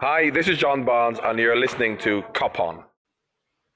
[0.00, 2.84] Hi, this is John Barnes, and you're listening to Cop On.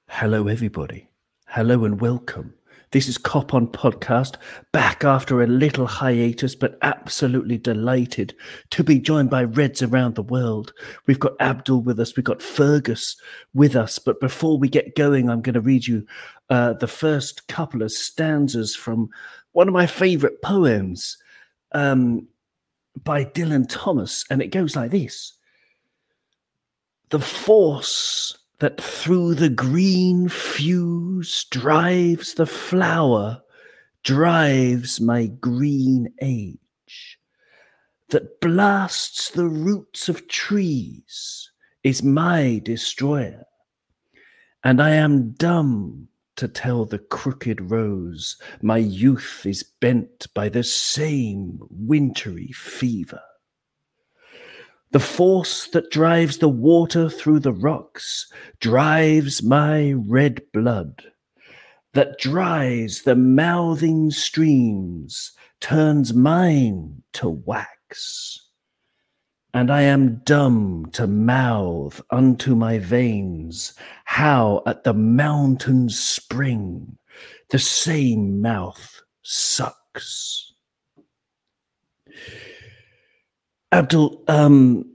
[0.07, 1.09] Hello, everybody.
[1.47, 2.53] Hello and welcome.
[2.91, 4.37] This is Cop On Podcast,
[4.71, 8.33] back after a little hiatus, but absolutely delighted
[8.69, 10.71] to be joined by Reds around the world.
[11.07, 13.17] We've got Abdul with us, we've got Fergus
[13.53, 13.99] with us.
[13.99, 16.05] But before we get going, I'm going to read you
[16.49, 19.09] uh, the first couple of stanzas from
[19.51, 21.17] one of my favorite poems
[21.73, 22.29] um,
[23.03, 24.23] by Dylan Thomas.
[24.29, 25.33] And it goes like this
[27.13, 33.39] the force that through the green fuse drives the flower,
[34.03, 37.19] drives my green age,
[38.09, 41.51] that blasts the roots of trees,
[41.83, 43.43] is my destroyer.
[44.63, 46.07] And I am dumb
[46.37, 53.21] to tell the crooked rose my youth is bent by the same wintry fever.
[54.93, 61.05] The force that drives the water through the rocks drives my red blood,
[61.93, 68.39] that dries the mouthing streams, turns mine to wax.
[69.51, 73.73] And I am dumb to mouth unto my veins
[74.05, 76.99] how at the mountain's spring
[77.49, 80.52] the same mouth sucks.
[83.73, 84.85] Abdul, um,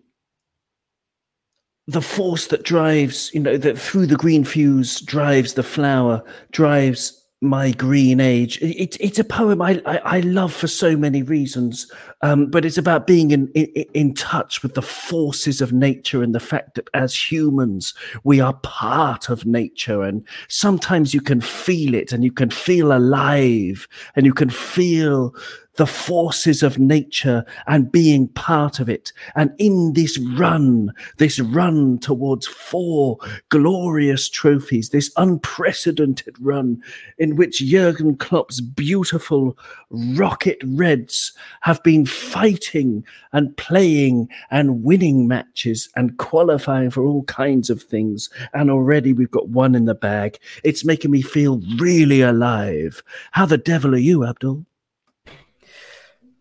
[1.89, 7.15] the force that drives, you know, that through the green fuse drives the flower, drives
[7.41, 8.59] my green age.
[8.61, 11.91] It's it's a poem I, I, I love for so many reasons,
[12.21, 16.35] um, but it's about being in, in in touch with the forces of nature and
[16.35, 21.95] the fact that as humans we are part of nature, and sometimes you can feel
[21.95, 25.33] it, and you can feel alive, and you can feel
[25.79, 29.13] the forces of nature and being part of it.
[29.37, 33.17] And in this run, this run towards four
[33.49, 36.83] glorious trophies, this unprecedented run
[37.17, 39.57] in which Jurgen Klopp's beautiful
[39.91, 47.71] rocket Reds have been fighting and playing and winning matches and qualifying for all kinds
[47.71, 48.29] of things.
[48.53, 50.39] And already we've got one in the bag.
[50.65, 53.01] It's making me feel really alive.
[53.31, 54.67] How the devil are you, Abdul?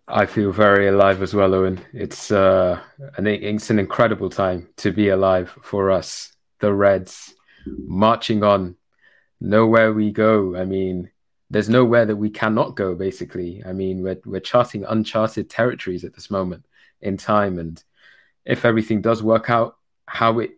[0.07, 1.81] I feel very alive as well, Owen.
[1.91, 2.79] It's uh,
[3.17, 7.35] an it's an incredible time to be alive for us, the Reds,
[7.65, 8.77] marching on.
[9.39, 10.55] Nowhere we go.
[10.55, 11.11] I mean,
[11.49, 12.95] there's nowhere that we cannot go.
[12.95, 16.65] Basically, I mean, we're we're charting uncharted territories at this moment
[17.01, 17.83] in time, and
[18.45, 19.75] if everything does work out,
[20.05, 20.51] how it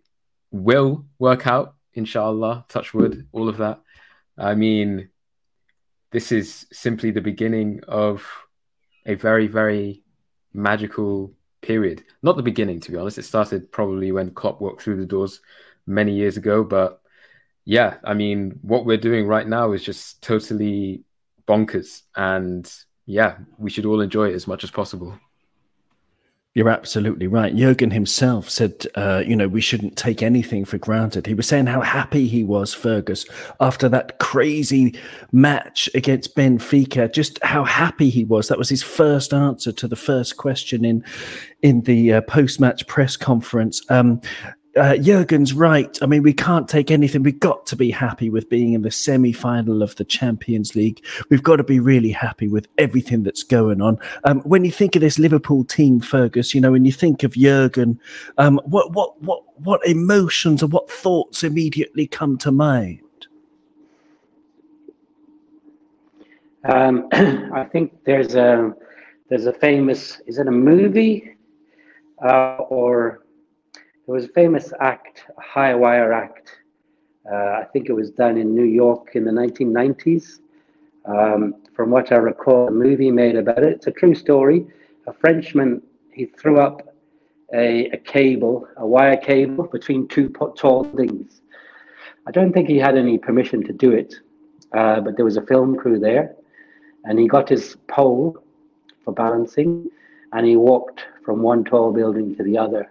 [0.52, 3.82] will work out, inshallah, touch wood, all of that.
[4.38, 5.10] I mean,
[6.12, 8.26] this is simply the beginning of
[9.10, 10.04] a very, very
[10.54, 12.04] magical period.
[12.22, 13.18] Not the beginning, to be honest.
[13.18, 15.42] It started probably when Klopp walked through the doors
[15.88, 16.64] many years ago.
[16.64, 17.02] But
[17.66, 21.04] yeah, I mean, what we're doing right now is just totally
[21.48, 22.04] bonkers.
[22.16, 22.72] And
[23.08, 25.18] yeah, we should all enjoy it as much as possible.
[26.60, 27.56] You're absolutely right.
[27.56, 31.26] Jurgen himself said, uh, you know, we shouldn't take anything for granted.
[31.26, 33.26] He was saying how happy he was, Fergus,
[33.62, 34.94] after that crazy
[35.32, 38.50] match against Benfica, just how happy he was.
[38.50, 41.02] That was his first answer to the first question in
[41.62, 43.82] in the uh, post match press conference.
[43.90, 44.20] Um,
[44.76, 45.98] uh, Jurgen's right.
[46.02, 47.24] I mean, we can't take anything.
[47.24, 51.04] We've got to be happy with being in the semi final of the Champions League.
[51.30, 53.98] We've got to be really happy with everything that's going on.
[54.26, 57.34] Um, when you think of this Liverpool team, Fergus, you know, when you think of
[57.34, 58.00] Jurgen,
[58.38, 63.02] um, what, what, what, what emotions or what thoughts immediately come to mind?
[66.66, 68.74] Um, I think there's a
[69.30, 71.36] there's a famous is it a movie
[72.24, 73.22] uh, or
[74.10, 76.62] there was a famous act, a high wire act.
[77.32, 80.40] Uh, I think it was done in New York in the 1990s.
[81.06, 83.74] Um, from what I recall, a movie made about it.
[83.74, 84.66] It's a true story.
[85.06, 86.92] A Frenchman, he threw up
[87.54, 91.42] a, a cable, a wire cable between two tall buildings.
[92.26, 94.16] I don't think he had any permission to do it,
[94.74, 96.36] uh, but there was a film crew there,
[97.04, 98.44] and he got his pole
[99.06, 99.88] for balancing,
[100.34, 102.90] and he walked from one tall building to the other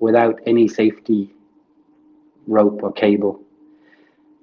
[0.00, 1.30] without any safety
[2.46, 3.40] rope or cable.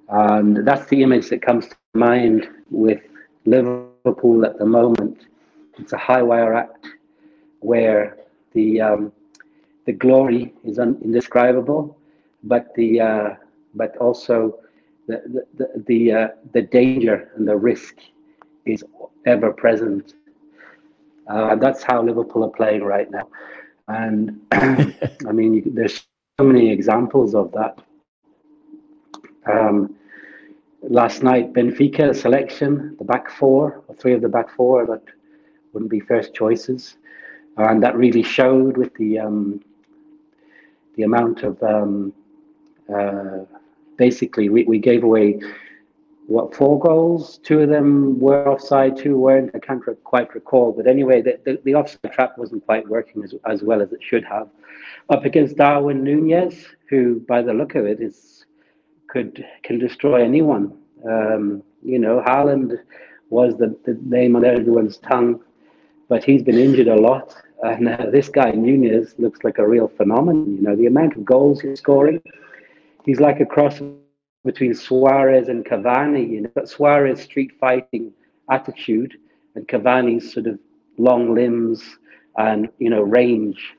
[0.08, 3.00] And that's the image that comes to mind with
[3.46, 4.78] Liverpool at the moment.
[5.34, 6.52] It's a high wire act
[7.60, 8.16] where
[8.54, 9.12] the um,
[9.86, 11.96] the glory is indescribable,
[12.44, 13.28] but the uh,
[13.74, 14.58] but also
[15.08, 17.96] the the the, uh, the danger and the risk
[18.66, 18.84] is
[19.26, 20.14] ever present.
[21.28, 23.28] Uh, that's how Liverpool are playing right now.
[23.88, 26.06] And I mean, there's
[26.38, 27.78] so many examples of that.
[29.50, 29.96] Um,
[30.82, 35.02] last night, Benfica selection, the back four, or three of the back four that
[35.72, 36.96] wouldn't be first choices,
[37.56, 39.60] and that really showed with the um,
[40.96, 42.12] the amount of um,
[42.94, 43.44] uh,
[43.96, 45.40] basically we, we gave away
[46.28, 47.38] what four goals?
[47.42, 49.50] Two of them were offside two weren't.
[49.54, 53.34] I can't quite recall but anyway the, the, the, offside trap wasn't quite working as,
[53.46, 54.48] as well as it should have.
[55.08, 58.44] Up against darwin nunez who by the look of it is
[59.08, 60.76] could can destroy anyone.
[61.08, 62.78] Um, you know Haaland
[63.30, 65.40] was the, the name on everyone's tongue
[66.08, 67.34] but he's been injured a lot.
[67.62, 70.56] And uh, this guy Nunez looks like a real phenomenon.
[70.56, 72.22] You know, the amount of goals he's scoring,
[73.04, 73.80] he's like a cross
[74.44, 76.28] between Suarez and Cavani.
[76.28, 78.12] You know, but Suarez street fighting
[78.50, 79.18] attitude
[79.54, 80.58] and Cavani's sort of
[80.96, 81.98] long limbs
[82.36, 83.74] and you know range,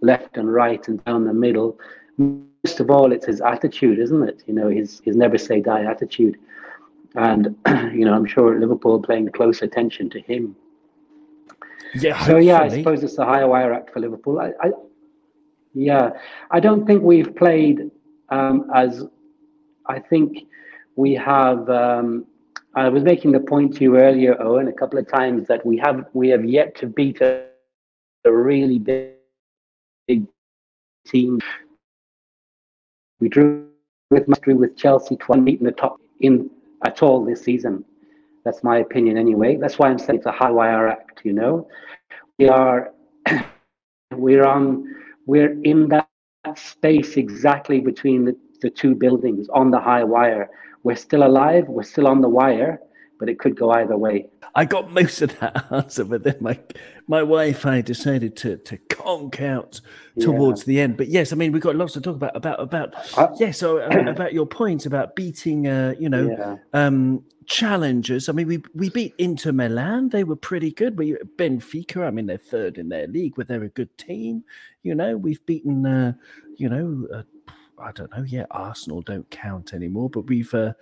[0.00, 1.78] left and right and down the middle.
[2.18, 4.42] Most of all, it's his attitude, isn't it?
[4.46, 6.38] You know, his his never say die attitude.
[7.14, 7.56] And
[7.92, 10.56] you know, I'm sure Liverpool paying close attention to him
[11.94, 12.24] yeah.
[12.24, 14.40] So yeah, I suppose it's the higher wire act for Liverpool.
[14.40, 14.70] I, I
[15.74, 16.10] yeah,
[16.50, 17.90] I don't think we've played
[18.28, 19.04] um, as.
[19.86, 20.46] I think
[20.96, 21.68] we have.
[21.68, 22.26] Um,
[22.74, 25.76] I was making the point to you earlier, Owen, a couple of times that we
[25.78, 27.46] have we have yet to beat a,
[28.24, 29.12] a really big,
[30.08, 30.26] big
[31.06, 31.40] team.
[33.20, 33.68] We drew
[34.10, 36.50] with with Chelsea twice, in the top in
[36.84, 37.84] at all this season.
[38.44, 39.56] That's my opinion anyway.
[39.56, 41.68] That's why I'm saying it's a high wire act, you know.
[42.38, 42.92] We are
[44.12, 44.94] we're on
[45.26, 46.08] we're in that
[46.56, 50.50] space exactly between the, the two buildings on the high wire.
[50.82, 52.80] We're still alive, we're still on the wire,
[53.18, 54.28] but it could go either way.
[54.54, 56.58] I got most of that answer, but then my
[57.06, 59.80] my wife I decided to to conk out
[60.20, 60.66] towards yeah.
[60.66, 60.96] the end.
[60.96, 63.78] But yes, I mean we've got lots to talk about about about uh, yes, so
[63.78, 66.56] uh, about your point about beating, uh, you know, yeah.
[66.72, 68.28] um, challengers.
[68.28, 70.98] I mean we we beat Inter Milan; they were pretty good.
[70.98, 74.44] We Benfica, I mean they're third in their league, but they're a good team.
[74.82, 76.14] You know, we've beaten, uh,
[76.56, 77.22] you know, uh,
[77.78, 78.24] I don't know.
[78.24, 80.52] Yeah, Arsenal don't count anymore, but we've.
[80.52, 80.72] Uh,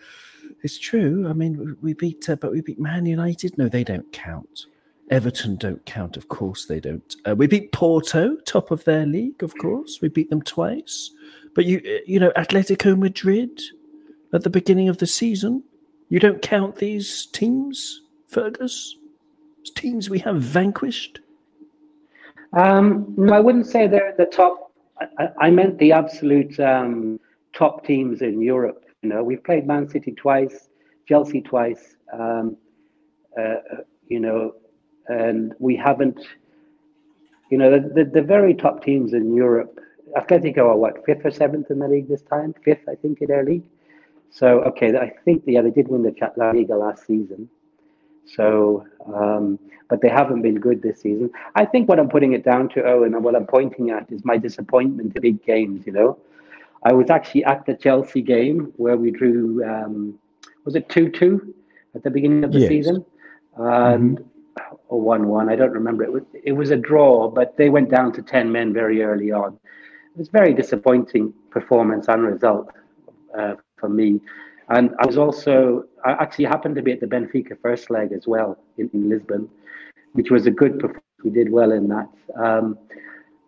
[0.63, 1.27] it's true.
[1.29, 3.57] I mean, we beat, uh, but we beat Man United.
[3.57, 4.67] No, they don't count.
[5.11, 6.17] Everton don't count.
[6.17, 7.17] Of course, they don't.
[7.27, 9.43] Uh, we beat Porto, top of their league.
[9.43, 11.11] Of course, we beat them twice.
[11.55, 13.61] But you, uh, you know, Atletico Madrid
[14.33, 15.65] at the beginning of the season.
[16.09, 18.97] You don't count these teams, Fergus.
[19.77, 21.21] Teams we have vanquished.
[22.53, 24.70] Um, no, I wouldn't say they're in the top.
[25.19, 27.21] I, I meant the absolute um,
[27.53, 28.85] top teams in Europe.
[29.03, 30.69] You know, we've played Man City twice,
[31.09, 31.97] Chelsea twice.
[32.13, 32.57] Um,
[33.39, 33.57] uh,
[34.09, 34.55] you know,
[35.09, 36.21] and we haven't.
[37.51, 39.81] You know, the, the, the very top teams in Europe.
[40.17, 42.55] Atletico are what fifth or seventh in the league this time?
[42.65, 43.65] Fifth, I think, in their league.
[44.31, 47.49] So okay, I think yeah they did win the La Liga last season.
[48.27, 49.59] So, um,
[49.89, 51.31] but they haven't been good this season.
[51.57, 54.25] I think what I'm putting it down to, Owen, and what I'm pointing at is
[54.25, 55.87] my disappointment in big games.
[55.87, 56.19] You know,
[56.85, 60.19] I was actually at the Chelsea game where we drew, um,
[60.65, 61.55] was it 2 2
[61.95, 62.69] at the beginning of the yes.
[62.69, 63.05] season?
[63.57, 64.25] And, mm-hmm.
[64.89, 66.03] Or 1 1, I don't remember.
[66.03, 69.31] It was, it was a draw, but they went down to 10 men very early
[69.31, 69.55] on.
[69.55, 72.71] It was very disappointing performance and result
[73.37, 74.21] uh, for me.
[74.71, 78.29] And I was also, I actually happened to be at the Benfica first leg as
[78.29, 79.49] well in, in Lisbon,
[80.13, 81.05] which was a good performance.
[81.25, 82.09] We did well in that.
[82.37, 82.79] Um,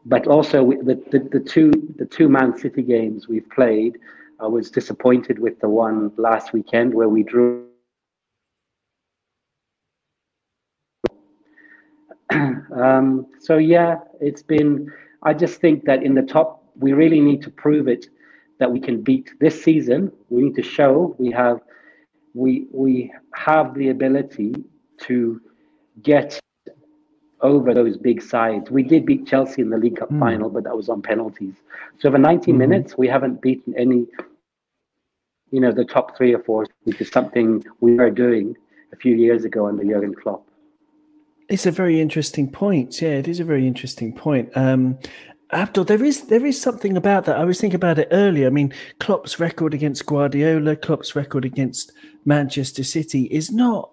[0.05, 3.99] but also the, the, the two the two Man City games we've played,
[4.41, 7.69] I was disappointed with the one last weekend where we drew.
[12.33, 14.93] um, so yeah, it's been.
[15.23, 18.07] I just think that in the top, we really need to prove it
[18.63, 20.13] that we can beat this season.
[20.31, 21.59] We need to show we have
[22.33, 24.55] we we have the ability
[25.07, 25.41] to
[26.01, 26.39] get
[27.41, 28.71] over those big sides.
[28.71, 30.21] We did beat Chelsea in the League Cup mm.
[30.21, 31.57] final, but that was on penalties.
[31.99, 34.07] So for 90 mm minutes, we haven't beaten any,
[35.51, 38.57] you know, the top three or four, which is something we were doing
[38.93, 40.47] a few years ago under Jurgen Klopp.
[41.49, 43.03] It's a very interesting point.
[43.03, 44.51] Yeah, it is a very interesting point.
[44.55, 44.99] Um,
[45.53, 47.37] Abdul, there is there is something about that.
[47.37, 48.47] I was thinking about it earlier.
[48.47, 51.93] I mean, Klopp's record against Guardiola, Klopp's record against
[52.25, 53.93] Manchester City is not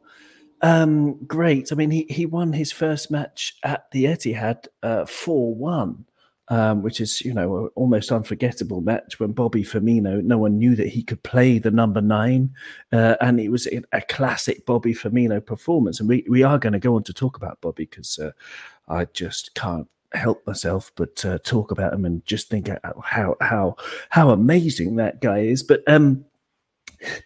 [0.62, 1.72] um, great.
[1.72, 6.06] I mean, he, he won his first match at the Etihad uh, 4 1,
[6.50, 10.76] um, which is, you know, an almost unforgettable match when Bobby Firmino, no one knew
[10.76, 12.54] that he could play the number nine.
[12.92, 16.00] Uh, and it was a classic Bobby Firmino performance.
[16.00, 18.32] And we, we are going to go on to talk about Bobby because uh,
[18.88, 22.70] I just can't help myself but uh, talk about him and just think
[23.04, 23.76] how how
[24.10, 25.64] how amazing that guy is.
[25.64, 26.26] But um,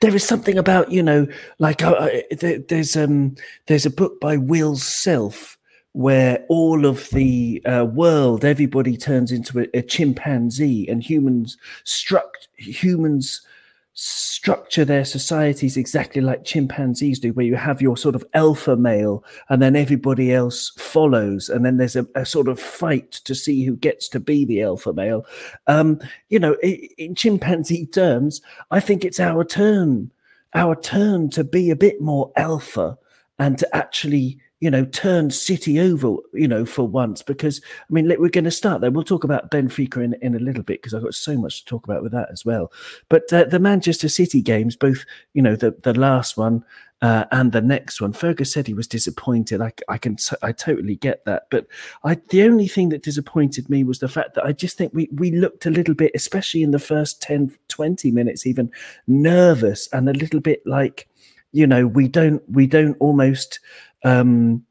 [0.02, 1.28] there is something about you know,
[1.60, 3.36] like uh, uh there, there's um
[3.68, 5.58] there's a book by Will Self
[5.94, 12.48] where all of the uh, world, everybody turns into a, a chimpanzee, and humans struct
[12.56, 13.46] humans
[13.96, 19.24] structure their societies exactly like chimpanzees do, where you have your sort of alpha male
[19.50, 21.48] and then everybody else follows.
[21.50, 24.62] And then there's a, a sort of fight to see who gets to be the
[24.64, 25.26] alpha male.
[25.68, 30.12] Um, you know, in, in chimpanzee terms, I think it's our turn,
[30.54, 32.98] our turn to be a bit more alpha
[33.40, 37.22] and to actually you know, turn City over, you know, for once.
[37.22, 38.92] Because I mean, we're going to start there.
[38.92, 41.66] We'll talk about Benfica in, in a little bit because I've got so much to
[41.66, 42.72] talk about with that as well.
[43.10, 45.04] But uh, the Manchester City games, both,
[45.34, 46.64] you know, the the last one
[47.02, 49.60] uh, and the next one, Fergus said he was disappointed.
[49.60, 51.48] I, I can t- I totally get that.
[51.52, 51.68] But
[52.06, 55.10] I the only thing that disappointed me was the fact that I just think we
[55.12, 58.72] we looked a little bit, especially in the first 10, 20 minutes, even
[59.08, 61.10] nervous and a little bit like
[61.52, 63.60] you know we don't we don't almost
[64.04, 64.66] um,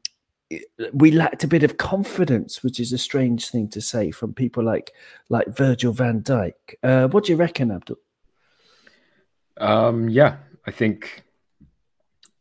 [0.93, 4.63] we lacked a bit of confidence, which is a strange thing to say from people
[4.63, 4.91] like
[5.29, 6.53] like Virgil van Dijk.
[6.81, 7.97] Uh, what do you reckon, Abdul?
[9.57, 11.23] Um, yeah, I think.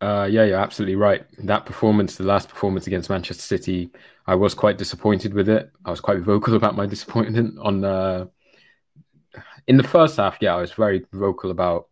[0.01, 1.25] Uh, yeah, you're absolutely right.
[1.39, 3.93] That performance, the last performance against Manchester City,
[4.27, 5.71] I was quite disappointed with it.
[5.85, 7.85] I was quite vocal about my disappointment on.
[7.85, 8.27] Uh,
[9.69, 11.87] in the first half, yeah, I was very vocal about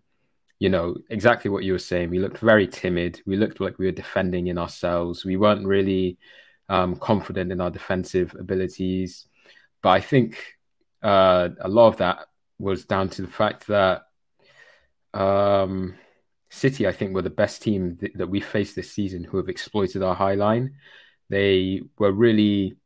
[0.60, 2.10] you know, exactly what you were saying.
[2.10, 3.20] We looked very timid.
[3.26, 5.24] We looked like we were defending in ourselves.
[5.24, 6.18] We weren't really
[6.68, 9.26] um, confident in our defensive abilities.
[9.82, 10.58] But I think
[11.02, 12.26] uh, a lot of that
[12.58, 14.02] was down to the fact that
[15.14, 15.94] um,
[16.50, 19.48] City, I think, were the best team th- that we faced this season who have
[19.48, 20.74] exploited our high line.
[21.30, 22.76] They were really,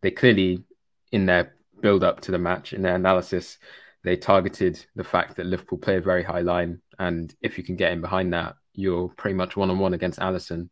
[0.00, 0.64] they clearly,
[1.12, 3.58] in their build up to the match, in their analysis,
[4.02, 7.76] they targeted the fact that Liverpool play a very high line, and if you can
[7.76, 10.68] get in behind that, you're pretty much one on one against Alisson.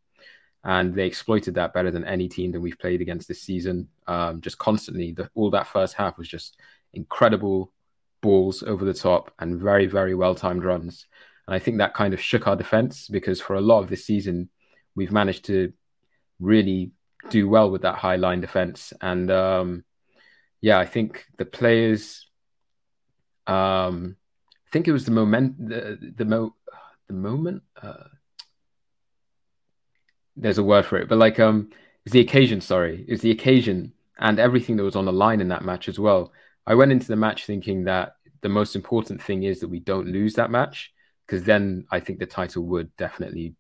[0.65, 3.89] And they exploited that better than any team that we've played against this season.
[4.07, 6.59] Um, just constantly, the, all that first half was just
[6.93, 7.73] incredible
[8.21, 11.07] balls over the top and very, very well timed runs.
[11.47, 14.05] And I think that kind of shook our defense because for a lot of this
[14.05, 14.51] season,
[14.95, 15.73] we've managed to
[16.41, 16.93] really
[17.31, 18.93] do well with that high line defense.
[19.01, 19.85] And um,
[20.61, 22.28] yeah, I think the players
[23.49, 24.17] um,
[24.67, 26.55] I think it was the moment, the the mo,
[27.07, 27.63] the moment.
[27.81, 28.05] Uh,
[30.37, 31.71] there's a word for it, but like um,
[32.05, 32.61] it's the occasion.
[32.61, 35.99] Sorry, it's the occasion and everything that was on the line in that match as
[35.99, 36.33] well.
[36.67, 40.09] I went into the match thinking that the most important thing is that we don't
[40.09, 40.93] lose that match
[41.27, 43.55] because then I think the title would definitely,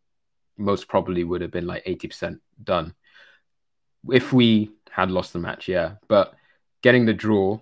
[0.56, 2.94] most probably, would have been like eighty percent done.
[4.10, 6.34] If we had lost the match, yeah, but
[6.82, 7.60] getting the draw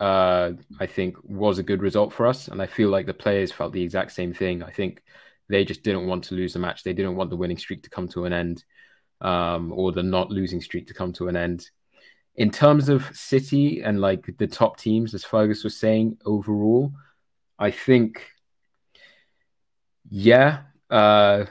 [0.00, 2.48] uh, I think was a good result for us.
[2.48, 4.62] And I feel like the players felt the exact same thing.
[4.62, 5.02] I think
[5.48, 6.82] they just didn't want to lose the match.
[6.82, 8.64] They didn't want the winning streak to come to an end
[9.20, 11.68] um, or the not losing streak to come to an end.
[12.36, 16.92] In terms of City and like the top teams, as Fergus was saying, overall,
[17.58, 18.24] I think,
[20.08, 21.46] yeah, uh,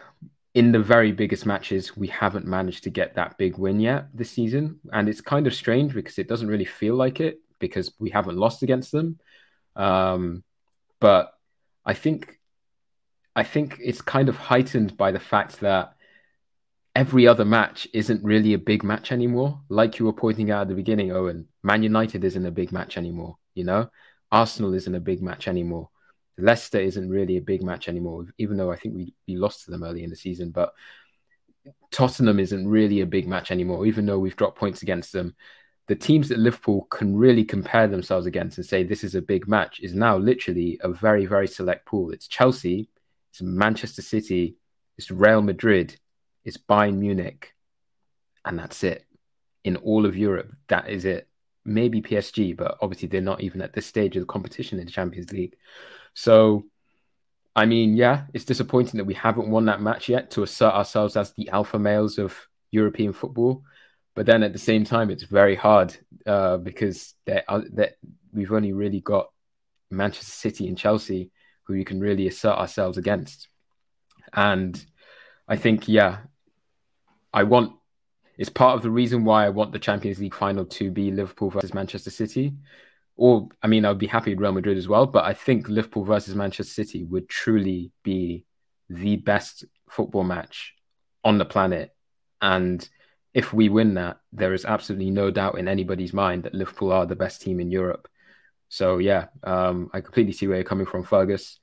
[0.53, 4.31] in the very biggest matches, we haven't managed to get that big win yet this
[4.31, 4.79] season.
[4.93, 8.37] And it's kind of strange because it doesn't really feel like it because we haven't
[8.37, 9.19] lost against them.
[9.75, 10.43] Um,
[10.99, 11.33] but
[11.85, 12.39] I think
[13.35, 15.93] I think it's kind of heightened by the fact that
[16.95, 19.61] every other match isn't really a big match anymore.
[19.69, 22.97] Like you were pointing out at the beginning, Owen, Man United isn't a big match
[22.97, 23.37] anymore.
[23.53, 23.91] You know,
[24.31, 25.89] Arsenal isn't a big match anymore.
[26.39, 29.71] Leicester isn't really a big match anymore, even though I think we, we lost to
[29.71, 30.49] them early in the season.
[30.49, 30.73] But
[31.91, 35.35] Tottenham isn't really a big match anymore, even though we've dropped points against them
[35.87, 39.47] the teams that Liverpool can really compare themselves against and say this is a big
[39.47, 42.11] match is now literally a very, very select pool.
[42.11, 42.89] It's Chelsea,
[43.31, 44.57] it's Manchester City,
[44.97, 45.97] it's Real Madrid,
[46.43, 47.53] it's Bayern Munich,
[48.43, 49.05] and that's it.
[49.63, 51.27] In all of Europe, that is it.
[51.63, 54.91] Maybe PSG, but obviously they're not even at this stage of the competition in the
[54.91, 55.55] Champions League.
[56.13, 56.65] So,
[57.55, 61.15] I mean, yeah, it's disappointing that we haven't won that match yet to assert ourselves
[61.15, 63.63] as the alpha males of European football.
[64.17, 65.95] But then at the same time, it's very hard
[66.25, 67.97] uh, because that
[68.33, 69.27] we've only really got
[69.91, 71.29] Manchester City and Chelsea
[71.65, 73.47] who you can really assert ourselves against.
[74.33, 74.83] And
[75.47, 76.17] I think, yeah,
[77.31, 77.73] I want
[78.39, 81.51] it's part of the reason why I want the Champions League final to be Liverpool
[81.51, 82.55] versus Manchester City.
[83.17, 85.69] Or, I mean, I would be happy with Real Madrid as well, but I think
[85.69, 88.45] Liverpool versus Manchester City would truly be
[88.89, 90.73] the best football match
[91.23, 91.95] on the planet.
[92.41, 92.87] And
[93.37, 97.05] if we win that, there is absolutely no doubt in anybody's mind that Liverpool are
[97.05, 98.07] the best team in Europe.
[98.67, 101.59] So yeah, um, I completely see where you're coming from, Fergus.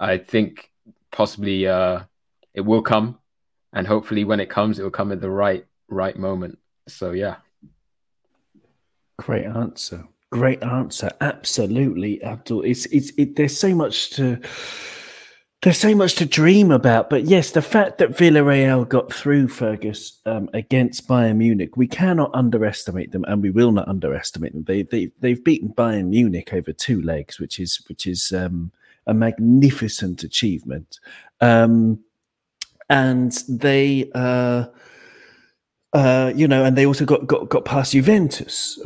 [0.00, 0.70] I think
[1.12, 2.00] possibly uh,
[2.54, 3.18] it will come,
[3.74, 6.58] and hopefully when it comes, it will come at the right right moment.
[6.88, 7.36] So yeah,
[9.18, 10.08] great answer.
[10.32, 11.10] Great answer.
[11.20, 12.62] Absolutely, Abdul.
[12.62, 14.40] It's it's it, there's so much to
[15.64, 17.08] there's so much to dream about.
[17.08, 22.30] But yes, the fact that Villarreal got through Fergus um, against Bayern Munich, we cannot
[22.34, 24.64] underestimate them, and we will not underestimate them.
[24.64, 28.72] They they they've beaten Bayern Munich over two legs, which is which is um,
[29.06, 31.00] a magnificent achievement.
[31.40, 32.00] Um,
[32.90, 34.10] and they.
[34.14, 34.66] Uh,
[35.94, 38.80] uh, you know, and they also got, got got past Juventus,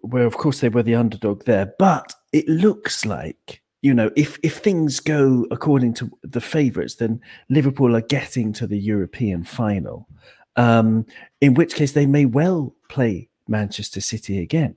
[0.00, 1.74] where of course they were the underdog there.
[1.78, 7.20] But it looks like you know, if if things go according to the favourites, then
[7.50, 10.08] Liverpool are getting to the European final.
[10.56, 11.04] Um,
[11.42, 14.74] in which case, they may well play Manchester City again.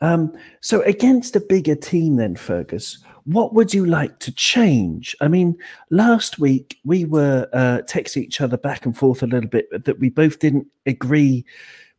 [0.00, 5.14] Um, so, against a bigger team, then Fergus, what would you like to change?
[5.20, 5.54] I mean,
[5.90, 9.98] last week we were uh, texting each other back and forth a little bit that
[9.98, 11.44] we both didn't agree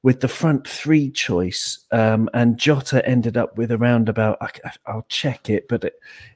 [0.02, 5.06] with the front three choice, um, and Jota ended up with around about I, will
[5.10, 5.94] check it, but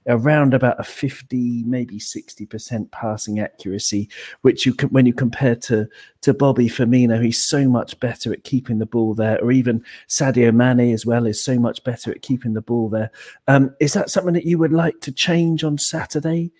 [0.08, 4.10] around about a fifty, maybe sixty percent passing accuracy,
[4.42, 5.88] which you can when you compare to
[6.22, 10.54] to Bobby Firmino, he's so much better at keeping the ball there, or even Sadio
[10.54, 13.12] Mane as well is so much better at keeping the ball there.
[13.48, 16.52] Um, is that something that you would like to change on Saturday,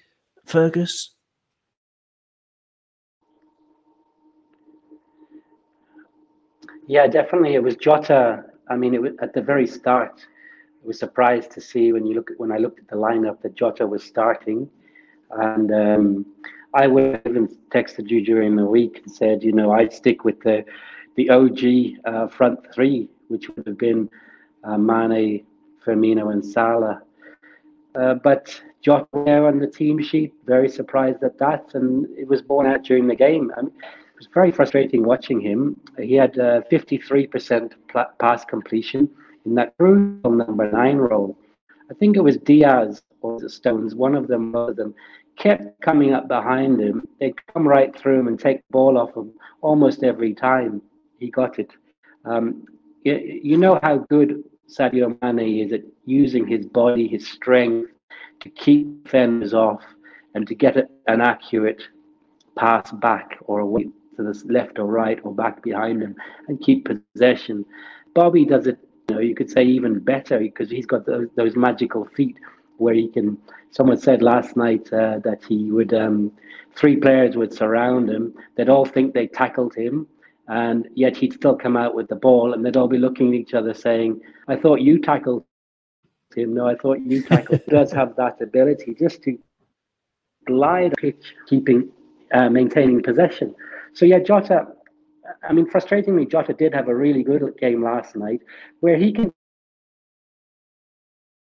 [0.46, 1.13] Fergus?
[6.88, 7.56] Yeah, definitely.
[7.56, 8.44] It was Jota.
[8.68, 10.26] I mean, it was at the very start.
[10.84, 13.42] I was surprised to see when you look at when I looked at the lineup
[13.42, 14.70] that Jota was starting,
[15.32, 16.26] and um,
[16.74, 20.42] I would have texted you during the week and said, you know, I'd stick with
[20.42, 20.66] the
[21.16, 21.60] the OG
[22.06, 24.10] uh, front three, which would have been
[24.64, 25.46] uh, Mane,
[25.86, 27.02] Firmino, and Salah.
[27.96, 32.66] Uh, but Jota on the team sheet, very surprised at that, and it was borne
[32.66, 33.52] out during the game.
[33.56, 33.72] I mean,
[34.24, 35.80] was very frustrating watching him.
[36.00, 37.74] He had uh, 53%
[38.20, 39.10] pass completion
[39.46, 41.38] in that crucial number nine role.
[41.92, 44.96] I think it was Dias or Stones, one of them, both of them,
[45.38, 47.06] kept coming up behind him.
[47.20, 50.82] They'd come right through him and take the ball off him almost every time
[51.20, 51.72] he got it.
[52.24, 52.66] Um,
[53.04, 57.92] you, you know how good Sadio Mane is at using his body, his strength
[58.40, 59.84] to keep defenders off
[60.34, 61.82] and to get an accurate
[62.56, 66.16] pass back or away to the left or right or back behind him
[66.48, 67.66] and keep possession.
[68.14, 68.78] Bobby does it,
[69.10, 72.38] you know, you could say even better because he's got those, those magical feet
[72.78, 73.38] where he can.
[73.72, 76.32] Someone said last night uh, that he would, um,
[76.76, 78.34] three players would surround him.
[78.56, 80.08] They'd all think they tackled him,
[80.48, 83.34] and yet he'd still come out with the ball, and they'd all be looking at
[83.36, 85.46] each other saying, "I thought you tackled
[86.36, 86.54] him.
[86.54, 89.38] No, I thought you tackled." does have that ability just to
[90.46, 91.90] glide pitch, keeping,
[92.34, 93.56] uh, maintaining possession.
[93.94, 94.68] So yeah, Jota.
[95.48, 98.42] I mean, frustratingly, Jota did have a really good game last night,
[98.82, 99.32] where he can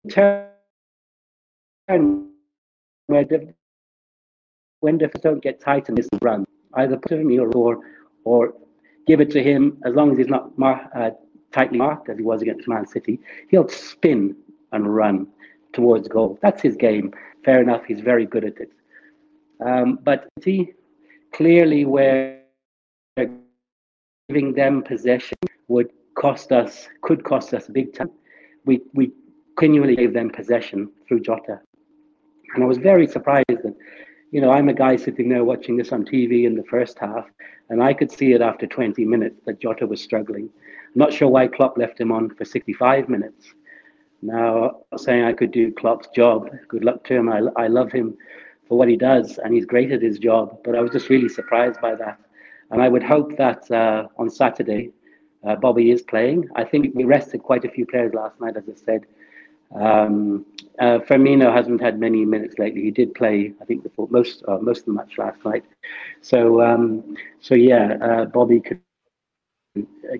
[0.09, 0.47] turn
[3.07, 3.53] where the,
[4.81, 6.45] when defenders don't get tight in this run,
[6.75, 7.79] either put him or
[8.23, 8.53] or
[9.05, 11.11] give it to him as long as he's not mar- uh,
[11.53, 13.19] tightly marked as he was against Man City.
[13.49, 14.35] He'll spin
[14.73, 15.27] and run
[15.73, 16.37] towards goal.
[16.41, 17.13] That's his game.
[17.45, 17.85] Fair enough.
[17.85, 18.71] He's very good at it.
[19.65, 20.73] Um, but he
[21.33, 22.41] clearly where
[24.27, 25.37] giving them possession
[25.67, 28.11] would cost us, could cost us big time.
[28.65, 29.11] We, we
[29.57, 31.61] continually gave them possession through Jota.
[32.53, 33.75] And I was very surprised that,
[34.31, 37.25] you know, I'm a guy sitting there watching this on TV in the first half,
[37.69, 40.49] and I could see it after 20 minutes that Jota was struggling.
[40.87, 43.53] I'm not sure why Klopp left him on for 65 minutes.
[44.21, 46.49] Now, saying I could do Klopp's job.
[46.67, 47.29] Good luck to him.
[47.29, 48.17] I, I love him
[48.67, 50.59] for what he does, and he's great at his job.
[50.63, 52.19] But I was just really surprised by that,
[52.71, 54.91] and I would hope that uh, on Saturday,
[55.45, 56.49] uh, Bobby is playing.
[56.55, 59.05] I think we rested quite a few players last night, as I said.
[59.75, 60.45] Um,
[60.79, 62.81] uh, Firmino hasn't had many minutes lately.
[62.83, 65.63] He did play, I think, the most uh, most of the match last night.
[66.21, 68.81] So, um, so yeah, uh, Bobby could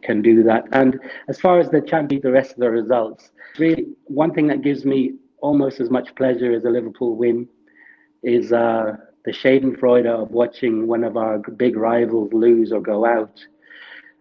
[0.02, 0.66] can do that.
[0.72, 4.62] And as far as the champion, the rest of the results, really, one thing that
[4.62, 7.48] gives me almost as much pleasure as a Liverpool win
[8.28, 13.40] is uh, the Schadenfreude of watching one of our big rivals lose or go out.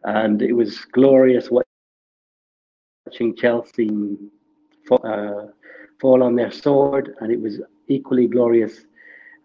[0.04, 4.16] And it was glorious watching Chelsea
[4.86, 5.50] fall, uh,
[6.00, 8.84] fall on their sword, and it was equally glorious.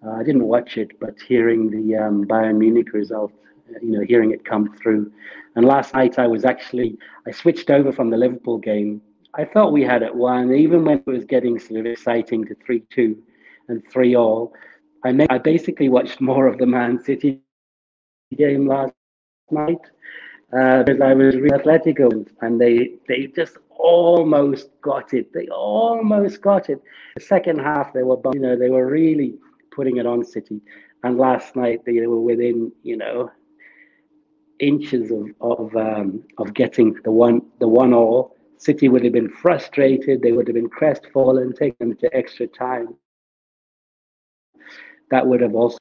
[0.06, 3.34] Uh, I didn't watch it, but hearing the um, Bayern Munich result,
[3.82, 5.12] you know, hearing it come through.
[5.56, 9.02] And last night I was actually I switched over from the Liverpool game.
[9.34, 12.56] I thought we had it won, even when it was getting sort of exciting to
[12.64, 13.18] three two
[13.72, 14.54] and three all.
[15.04, 17.42] I I basically watched more of the Man City
[18.38, 18.94] game last
[19.52, 19.84] night
[20.58, 25.34] uh, because I was really Atletico and they they just almost got it.
[25.34, 26.82] They almost got it.
[27.16, 29.36] The second half they were you know they were really
[29.76, 30.62] putting it on City,
[31.04, 33.32] and last night they were within you know
[34.60, 38.36] inches of of um, of getting the one the one all.
[38.58, 40.22] City would have been frustrated.
[40.22, 42.96] They would have been crestfallen, taken them to extra time.
[45.12, 45.78] That would have also.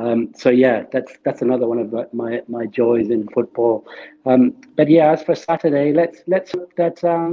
[0.00, 3.86] Um, so yeah, that's that's another one of my my joys in football.
[4.24, 7.32] Um, but yeah, as for Saturday, let's let's hope that um,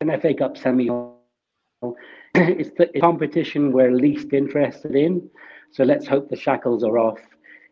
[0.00, 0.88] an FA Cup semi.
[2.34, 5.28] It's the competition we're least interested in,
[5.72, 7.18] so let's hope the shackles are off.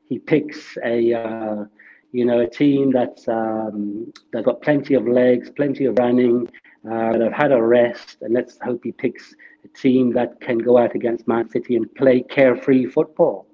[0.09, 1.65] He picks a uh,
[2.13, 6.49] you know a team that's um, that got plenty of legs, plenty of running,
[6.87, 10.59] uh, that have had a rest, and let's hope he picks a team that can
[10.59, 13.47] go out against Man City and play carefree football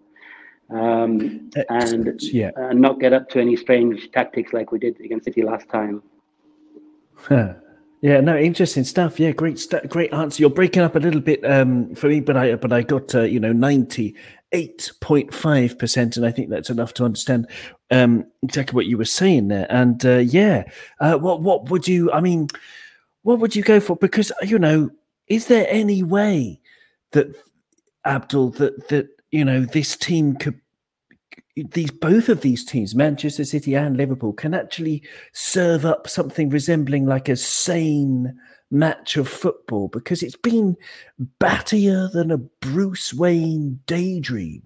[0.71, 2.51] um, and yeah.
[2.57, 6.03] uh, not get up to any strange tactics like we did against City last time.
[8.03, 9.21] Yeah, no, interesting stuff.
[9.21, 10.43] Yeah, great, st- great answer.
[10.43, 13.23] You're breaking up a little bit um, for me, but I, but I got uh,
[13.23, 14.17] you know ninety
[14.51, 17.49] eight point five percent, and I think that's enough to understand
[17.93, 19.69] um, exactly what you were saying there.
[19.71, 20.65] And uh, yeah,
[20.99, 22.11] uh, what what would you?
[22.11, 22.49] I mean,
[23.23, 23.97] what would you go for?
[23.97, 24.91] Because uh, you know,
[25.29, 26.61] is there any way
[27.13, 27.35] that
[28.05, 30.61] Abdul that that you know this team could
[31.57, 37.07] these both of these teams, Manchester City and Liverpool, can actually serve up something resembling
[37.07, 38.39] like a sane
[38.71, 40.77] match of football because it's been
[41.39, 44.63] battier than a Bruce Wayne daydream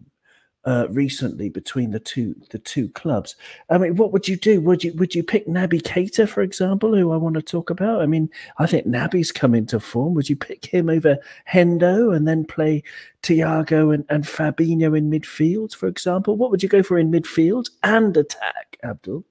[0.66, 3.37] uh, recently between the two the two clubs.
[3.70, 4.61] I mean, what would you do?
[4.61, 8.02] Would you would you pick Naby Keita, for example, who I want to talk about?
[8.02, 10.14] I mean, I think Naby's come into form.
[10.14, 12.83] Would you pick him over Hendo and then play
[13.22, 16.37] Thiago and, and Fabinho in midfield, for example?
[16.37, 19.24] What would you go for in midfield and attack, Abdul?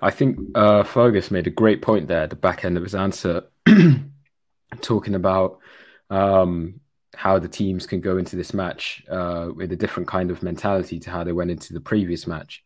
[0.00, 3.44] I think uh, Fergus made a great point there the back end of his answer,
[4.80, 5.58] talking about
[6.08, 6.80] um,
[7.18, 11.00] how the teams can go into this match uh, with a different kind of mentality
[11.00, 12.62] to how they went into the previous match.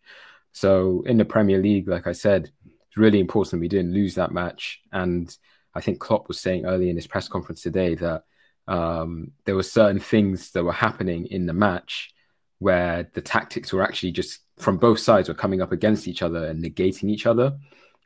[0.52, 4.30] So in the Premier League, like I said, it's really important we didn't lose that
[4.30, 4.82] match.
[4.92, 5.34] And
[5.74, 8.24] I think Klopp was saying early in his press conference today that
[8.68, 12.12] um, there were certain things that were happening in the match
[12.58, 16.48] where the tactics were actually just from both sides were coming up against each other
[16.48, 17.56] and negating each other,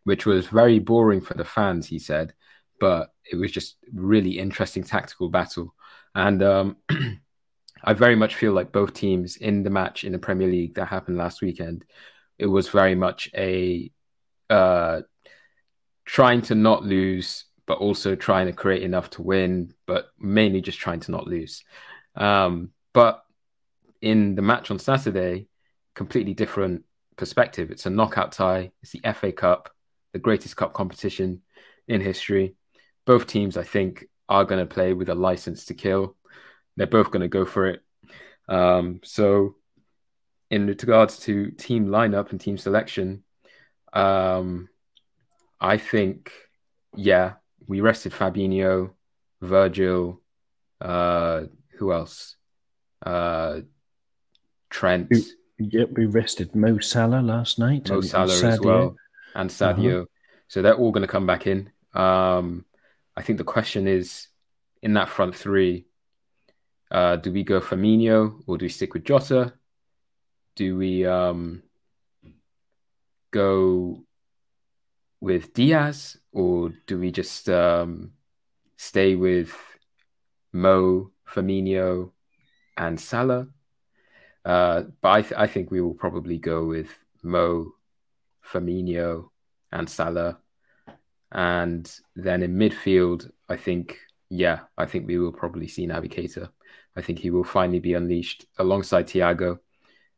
[0.05, 2.35] which was very boring for the fans, he said.
[2.79, 5.75] But it was just really interesting tactical battle.
[6.17, 6.77] And um,
[7.85, 10.87] I very much feel like both teams in the match in the Premier League that
[10.87, 11.85] happened last weekend,
[12.39, 13.93] it was very much a
[14.49, 15.03] uh,
[16.07, 20.79] trying to not lose, but also trying to create enough to win, but mainly just
[20.79, 21.63] trying to not lose.
[22.15, 23.23] Um, but
[24.01, 25.49] in the match on Saturday,
[25.95, 26.85] completely different
[27.17, 27.71] perspective.
[27.71, 28.73] It's a knockout tie.
[28.83, 29.69] It's the FA Cup,
[30.15, 31.43] the greatest cup competition
[31.87, 32.55] in history.
[33.05, 36.17] Both teams, I think, are going to play with a license to kill.
[36.77, 37.83] They're both going to go for it.
[38.49, 39.57] Um, so,
[40.51, 43.25] in regards to team lineup and team selection,
[43.93, 44.69] um,
[45.61, 46.33] I think,
[46.95, 47.35] yeah,
[47.67, 48.91] we rested Fabinho,
[49.41, 50.21] Virgil,
[50.81, 51.43] uh,
[51.79, 52.37] who else?
[53.05, 53.61] Uh,
[54.71, 55.13] Trent.
[55.59, 57.89] Yep, we rested Mo Salah last night.
[57.89, 58.97] Mo Salah as well,
[59.35, 60.03] and Sadio.
[60.03, 60.05] Uh-huh.
[60.49, 61.71] So they're all going to come back in.
[61.95, 62.67] Um,
[63.17, 64.29] I think the question is
[64.83, 65.87] in that front three,
[66.91, 69.55] uh, do we go Firmino or do we stick with Jota?
[70.55, 71.63] Do we um,
[73.31, 74.05] go
[75.21, 78.13] with Diaz or do we just um,
[78.77, 79.57] stay with
[80.53, 82.13] Mo, Firmino,
[82.77, 83.49] and Salah?
[84.45, 86.91] Uh, but I, th- I think we will probably go with
[87.23, 87.73] Mo,
[88.45, 89.31] Firmino,
[89.73, 90.39] and Salah
[91.33, 93.99] and then in midfield, I think,
[94.31, 96.49] yeah, I think we will probably see Keita.
[96.97, 99.59] I think he will finally be unleashed alongside Thiago.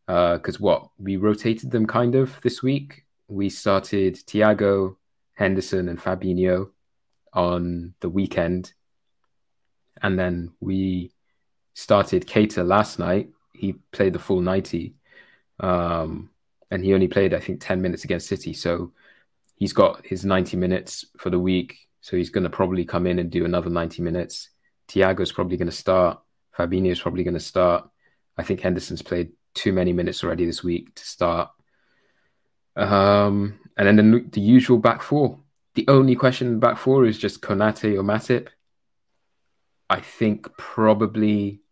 [0.07, 3.05] Because uh, what we rotated them kind of this week.
[3.29, 4.97] We started Thiago,
[5.35, 6.71] Henderson, and Fabinho
[7.35, 8.73] on the weekend,
[10.01, 11.13] and then we
[11.75, 13.29] started Keita last night.
[13.53, 14.95] He played the full ninety,
[15.61, 16.31] um,
[16.71, 18.55] and he only played I think ten minutes against City.
[18.55, 18.93] So
[19.59, 21.77] he's got his 90 minutes for the week.
[22.01, 24.51] So he's going to probably come in and do another 90 minutes.
[24.89, 26.21] Thiago's probably going to start.
[26.57, 27.89] Fabinho's probably going to start.
[28.37, 31.51] I think Henderson's played too many minutes already this week to start.
[32.77, 35.41] Um, and then the, the usual back four.
[35.75, 38.49] The only question back four is just Konate or Matip.
[39.91, 41.63] I think probably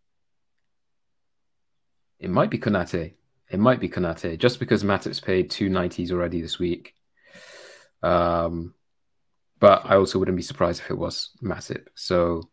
[2.19, 3.15] it might be Konate.
[3.49, 6.96] It might be Konate just because Matip's paid two nineties already this week.
[8.07, 8.75] Um,
[9.59, 11.87] but I also wouldn't be surprised if it was Matip.
[11.95, 12.49] So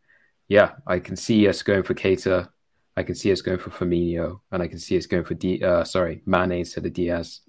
[0.47, 2.49] yeah, I can see us going for Keita.
[2.95, 5.63] I can see us going for Firmino, and I can see us going for D.
[5.63, 7.41] Uh, sorry, Mane instead of Diaz.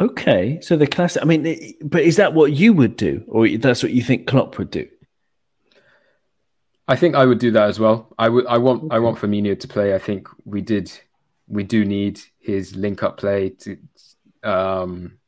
[0.00, 1.22] Okay, so the classic.
[1.22, 4.56] I mean, but is that what you would do, or that's what you think Klopp
[4.58, 4.88] would do?
[6.86, 8.14] I think I would do that as well.
[8.18, 8.46] I would.
[8.46, 8.84] I want.
[8.84, 8.96] Okay.
[8.96, 9.94] I want Firmino to play.
[9.94, 10.90] I think we did.
[11.46, 13.78] We do need his link-up play to,
[14.42, 15.18] um,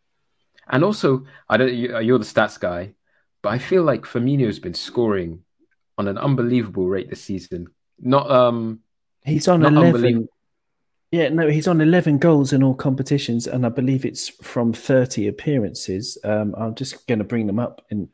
[0.70, 1.74] and also I don't.
[1.74, 2.94] You're the stats guy,
[3.42, 5.44] but I feel like Firmino's been scoring
[5.98, 7.68] on an unbelievable rate this season.
[8.00, 8.80] Not um,
[9.24, 10.28] he's on eleven.
[11.12, 15.26] Yeah, no, he's on 11 goals in all competitions, and I believe it's from 30
[15.26, 16.16] appearances.
[16.22, 18.08] Um, I'm just going to bring them up in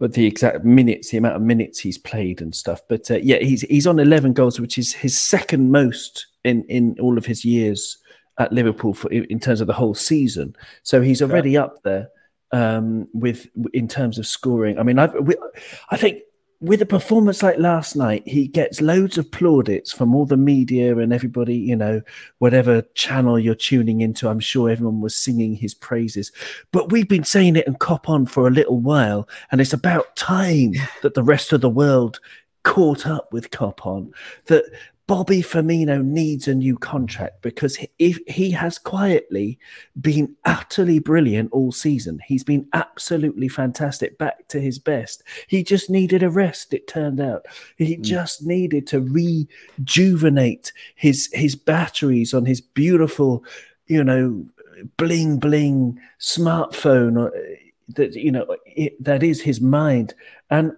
[0.00, 2.80] but the exact minutes, the amount of minutes he's played and stuff.
[2.88, 6.96] But uh, yeah, he's he's on 11 goals, which is his second most in in
[6.98, 7.98] all of his years
[8.40, 10.56] at Liverpool for in terms of the whole season.
[10.82, 11.64] So he's already yeah.
[11.64, 12.08] up there
[12.52, 14.78] um, with in terms of scoring.
[14.78, 15.36] I mean, I've, we,
[15.90, 16.22] I think
[16.60, 20.96] with a performance like last night, he gets loads of plaudits from all the media
[20.98, 22.00] and everybody, you know,
[22.38, 24.28] whatever channel you're tuning into.
[24.28, 26.32] I'm sure everyone was singing his praises.
[26.72, 30.16] But we've been saying it and cop on for a little while, and it's about
[30.16, 30.72] time
[31.02, 32.20] that the rest of the world
[32.62, 34.12] caught up with cop on.
[34.46, 34.64] That
[35.10, 39.58] Bobby Firmino needs a new contract because if he has quietly
[40.00, 42.20] been utterly brilliant all season.
[42.24, 45.24] He's been absolutely fantastic, back to his best.
[45.48, 46.72] He just needed a rest.
[46.72, 47.46] It turned out
[47.76, 48.02] he mm.
[48.02, 53.44] just needed to rejuvenate his his batteries on his beautiful,
[53.88, 54.46] you know,
[54.96, 57.26] bling bling smartphone.
[57.26, 57.36] Uh,
[57.96, 60.14] that you know it, that is his mind
[60.50, 60.70] and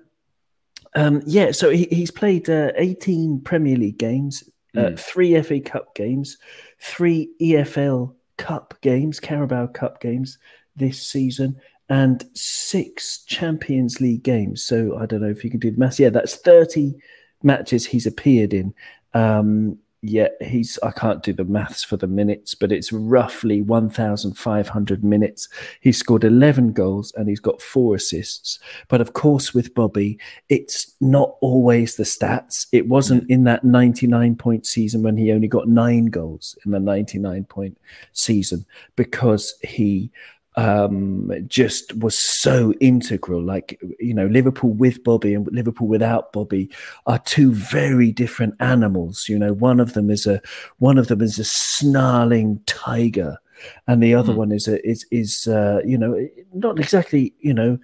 [0.94, 4.44] um, yeah, so he, he's played uh, 18 Premier League games,
[4.76, 4.98] uh, mm.
[4.98, 6.38] three FA Cup games,
[6.80, 10.38] three EFL Cup games, Carabao Cup games
[10.76, 14.62] this season, and six Champions League games.
[14.62, 15.98] So I don't know if you can do the math.
[15.98, 16.94] Yeah, that's 30
[17.42, 18.74] matches he's appeared in.
[19.14, 25.04] Um, yeah, he's I can't do the maths for the minutes, but it's roughly 1,500
[25.04, 25.48] minutes.
[25.80, 28.58] He scored 11 goals and he's got four assists.
[28.88, 32.66] But of course, with Bobby, it's not always the stats.
[32.72, 33.30] It wasn't mm.
[33.30, 37.78] in that 99 point season when he only got nine goals in the 99 point
[38.12, 40.10] season because he
[40.56, 43.42] um, just was so integral.
[43.42, 46.70] Like, you know, Liverpool with Bobby and Liverpool without Bobby
[47.06, 49.28] are two very different animals.
[49.28, 50.42] You know, one of them is a
[50.78, 53.38] one of them is a snarling tiger,
[53.86, 54.36] and the other mm.
[54.36, 57.78] one is a is is uh, you know not exactly you know,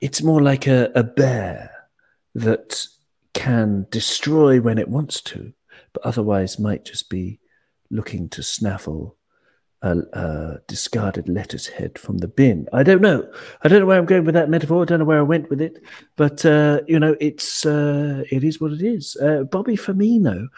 [0.00, 1.70] it's more like a, a bear
[2.34, 2.86] that
[3.32, 5.52] can destroy when it wants to,
[5.92, 7.40] but otherwise might just be
[7.90, 9.16] looking to snaffle
[9.84, 12.66] a, a, discarded lettuce head from the bin.
[12.72, 13.30] I don't know.
[13.62, 14.82] I don't know where I'm going with that metaphor.
[14.82, 15.82] I don't know where I went with it,
[16.16, 19.16] but uh, you know, it's uh, it is what it is.
[19.16, 20.48] Uh, Bobby Firmino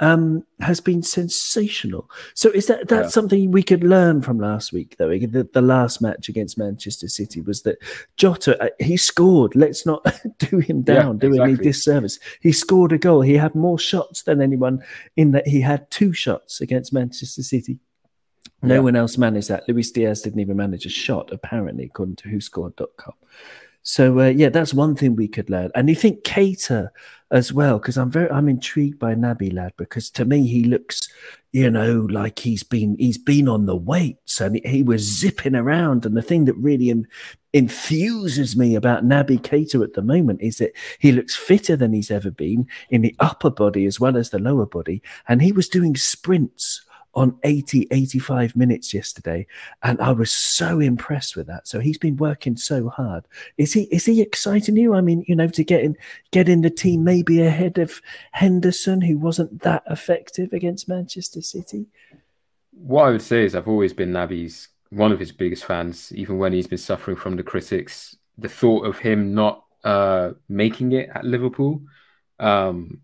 [0.00, 2.10] um, has been sensational.
[2.32, 3.10] So is that that's yeah.
[3.10, 5.10] something we could learn from last week, though?
[5.10, 7.76] The, the, last match against Manchester City was that
[8.16, 9.54] Jota uh, he scored.
[9.54, 10.06] Let's not
[10.38, 11.52] do him down, yeah, do exactly.
[11.52, 12.18] any disservice.
[12.40, 13.20] He scored a goal.
[13.20, 14.82] He had more shots than anyone
[15.16, 17.78] in that he had two shots against Manchester City.
[18.62, 18.80] No yeah.
[18.80, 19.68] one else managed that.
[19.68, 23.14] Luis Diaz didn't even manage a shot, apparently, according to WhoScored.com.
[23.82, 25.70] So uh, yeah, that's one thing we could learn.
[25.74, 26.90] And you think Keita
[27.30, 31.08] as well, because I'm very I'm intrigued by Naby lad because to me he looks,
[31.52, 36.04] you know, like he's been he's been on the weights and he, was zipping around.
[36.04, 36.92] And the thing that really
[37.54, 42.10] enthuses me about Naby Keita at the moment is that he looks fitter than he's
[42.10, 45.68] ever been in the upper body as well as the lower body, and he was
[45.68, 46.82] doing sprints
[47.14, 49.46] on 80, 85 minutes yesterday.
[49.82, 51.66] And I was so impressed with that.
[51.66, 53.26] So he's been working so hard.
[53.58, 54.94] Is he is he exciting you?
[54.94, 55.96] I mean, you know, to get in
[56.30, 58.00] get in the team maybe ahead of
[58.32, 61.86] Henderson, who wasn't that effective against Manchester City?
[62.72, 66.38] What I would say is I've always been Naby's one of his biggest fans, even
[66.38, 68.16] when he's been suffering from the critics.
[68.38, 71.82] The thought of him not uh, making it at Liverpool
[72.38, 73.00] um,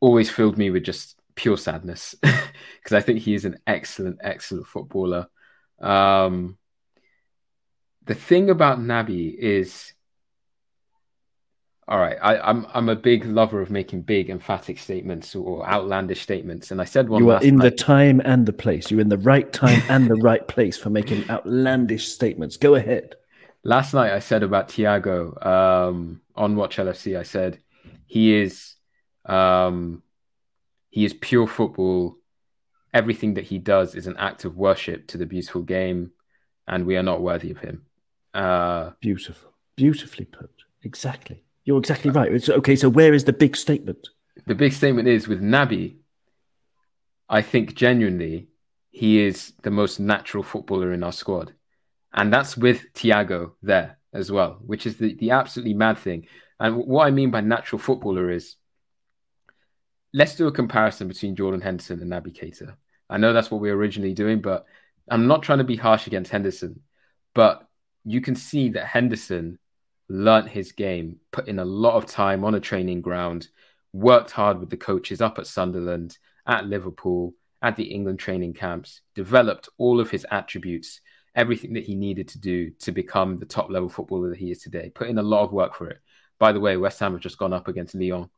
[0.00, 4.66] always filled me with just pure sadness because I think he is an excellent, excellent
[4.66, 5.28] footballer.
[5.80, 6.58] Um,
[8.04, 9.92] the thing about Naby is
[11.86, 16.22] All right, I, I'm I'm a big lover of making big emphatic statements or outlandish
[16.22, 17.22] statements, and I said one.
[17.22, 17.64] You are in night.
[17.64, 18.90] the time and the place.
[18.90, 22.56] You're in the right time and the right place for making outlandish statements.
[22.56, 23.16] Go ahead.
[23.64, 27.18] Last night I said about Thiago um, on Watch LFC.
[27.18, 27.58] I said
[28.06, 28.76] he is
[29.26, 30.02] um,
[30.94, 32.18] he is pure football.
[32.92, 36.12] Everything that he does is an act of worship to the beautiful game,
[36.68, 37.82] and we are not worthy of him.
[38.32, 40.52] Uh, Beautiful, beautifully put.
[40.84, 41.42] Exactly.
[41.64, 42.32] You're exactly right.
[42.32, 44.08] It's, okay, so where is the big statement?
[44.46, 45.96] the big statement is with Naby,
[47.28, 48.50] I think genuinely
[48.90, 51.54] he is the most natural footballer in our squad.
[52.12, 56.26] And that's with Thiago there as well, which is the, the absolutely mad thing.
[56.60, 58.54] And what I mean by natural footballer is
[60.14, 62.76] let's do a comparison between Jordan Henderson and Naby Keita.
[63.10, 64.64] I know that's what we were originally doing, but
[65.10, 66.80] I'm not trying to be harsh against Henderson.
[67.34, 67.68] But
[68.04, 69.58] you can see that Henderson
[70.08, 73.48] learnt his game, put in a lot of time on a training ground,
[73.92, 79.00] worked hard with the coaches up at Sunderland, at Liverpool, at the England training camps,
[79.16, 81.00] developed all of his attributes,
[81.34, 84.60] everything that he needed to do to become the top level footballer that he is
[84.60, 84.92] today.
[84.94, 85.98] Put in a lot of work for it.
[86.38, 88.30] By the way, West Ham have just gone up against Lyon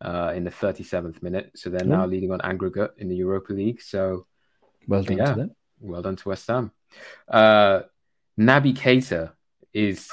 [0.00, 3.80] uh, in the 37th minute, so they're now leading on aggregate in the Europa League.
[3.80, 4.26] So
[4.86, 5.32] Well done Yeah.
[5.32, 5.50] to them.
[5.80, 6.70] well done to West Ham.
[7.28, 7.82] Uh,
[8.38, 9.32] Naby Keita
[9.72, 10.10] is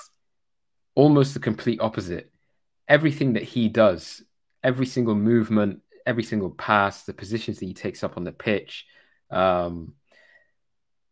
[0.96, 2.32] almost the complete opposite.
[2.88, 4.24] Everything that he does,
[4.64, 8.86] every single movement, every single pass, the positions that he takes up on the pitch,
[9.32, 9.94] um,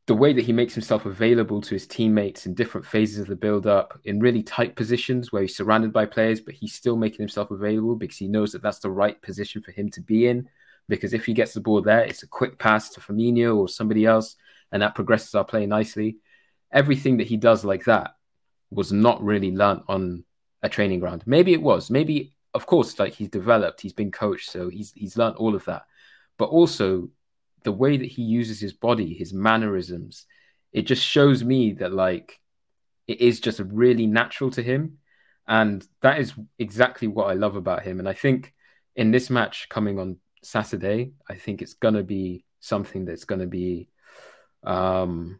[0.07, 3.35] the way that he makes himself available to his teammates in different phases of the
[3.35, 7.19] build up, in really tight positions where he's surrounded by players, but he's still making
[7.19, 10.49] himself available because he knows that that's the right position for him to be in.
[10.89, 14.05] Because if he gets the ball there, it's a quick pass to Firmino or somebody
[14.05, 14.35] else,
[14.71, 16.17] and that progresses our play nicely.
[16.71, 18.15] Everything that he does like that
[18.71, 20.23] was not really learnt on
[20.63, 21.23] a training ground.
[21.25, 21.89] Maybe it was.
[21.89, 25.65] Maybe, of course, like he's developed, he's been coached, so he's he's learnt all of
[25.65, 25.83] that.
[26.37, 27.09] But also
[27.63, 30.25] the way that he uses his body, his mannerisms,
[30.73, 32.39] it just shows me that like
[33.07, 34.97] it is just really natural to him.
[35.47, 37.99] And that is exactly what I love about him.
[37.99, 38.53] And I think
[38.95, 43.89] in this match coming on Saturday, I think it's gonna be something that's gonna be
[44.63, 45.39] um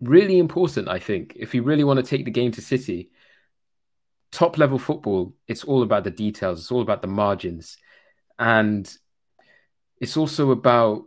[0.00, 1.34] really important, I think.
[1.36, 3.10] If you really want to take the game to City,
[4.30, 7.78] top level football, it's all about the details, it's all about the margins.
[8.38, 8.90] And
[10.00, 11.04] it's also about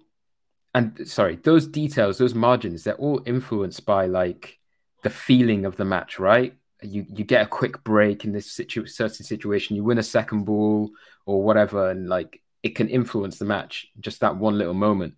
[0.74, 4.60] and sorry, those details, those margins, they're all influenced by like
[5.04, 6.54] the feeling of the match, right?
[6.82, 10.46] You you get a quick break in this situ- certain situation, you win a second
[10.46, 10.92] ball
[11.26, 15.16] or whatever, and like it can influence the match, just that one little moment.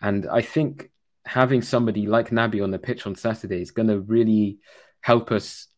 [0.00, 0.90] And I think
[1.24, 4.58] having somebody like Naby on the pitch on Saturday is going to really
[5.00, 5.68] help us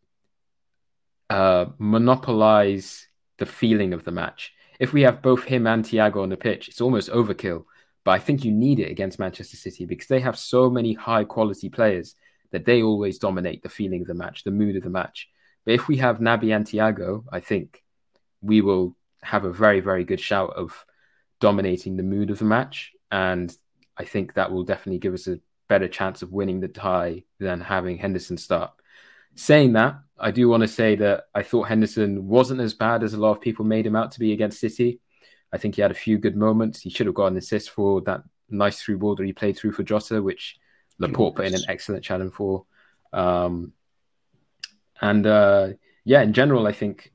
[1.29, 3.07] uh, monopolize
[3.39, 4.54] the feeling of the match.
[4.79, 7.65] If we have both him and Thiago on the pitch, it's almost overkill.
[8.05, 11.25] But I think you need it against Manchester City because they have so many high
[11.25, 12.15] quality players
[12.51, 15.29] that they always dominate the feeling of the match, the mood of the match.
[15.65, 17.83] But if we have Naby and Thiago, I think
[18.43, 20.85] we will have a very, very good shout of
[21.41, 22.93] dominating the mood of the match.
[23.11, 23.55] And
[23.97, 27.61] I think that will definitely give us a better chance of winning the tie than
[27.61, 28.73] having Henderson start.
[29.35, 33.15] Saying that, I do want to say that I thought Henderson wasn't as bad as
[33.15, 35.01] a lot of people made him out to be against City.
[35.53, 36.81] I think he had a few good moments.
[36.81, 39.73] He should have got an assist for that nice through ball that he played through
[39.73, 40.57] for Jota, which
[40.99, 42.65] Laporte put in an excellent challenge for.
[43.13, 43.73] Um,
[45.01, 45.69] and uh,
[46.05, 47.13] yeah, in general, I think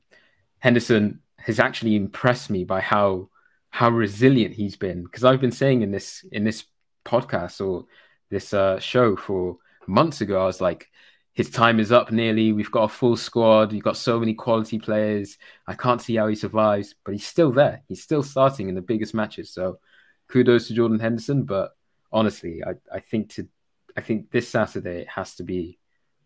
[0.58, 3.28] Henderson has actually impressed me by how
[3.70, 5.04] how resilient he's been.
[5.04, 6.64] Because I've been saying in this in this
[7.04, 7.86] podcast or
[8.30, 10.88] this uh, show for months ago, I was like,
[11.32, 12.52] his time is up nearly.
[12.52, 13.72] We've got a full squad.
[13.72, 15.38] We've got so many quality players.
[15.66, 17.82] I can't see how he survives, but he's still there.
[17.86, 19.52] He's still starting in the biggest matches.
[19.52, 19.78] So
[20.28, 21.44] kudos to Jordan Henderson.
[21.44, 21.70] But
[22.12, 23.48] honestly, I, I think to
[23.96, 25.78] I think this Saturday it has to be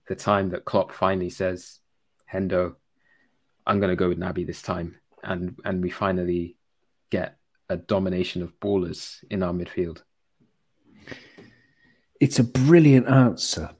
[0.08, 1.80] the time that Klopp finally says,
[2.30, 2.74] Hendo,
[3.66, 4.96] I'm gonna go with Naby this time.
[5.22, 6.56] And and we finally
[7.10, 7.36] get
[7.68, 10.02] a domination of ballers in our midfield.
[12.20, 13.70] It's a brilliant answer.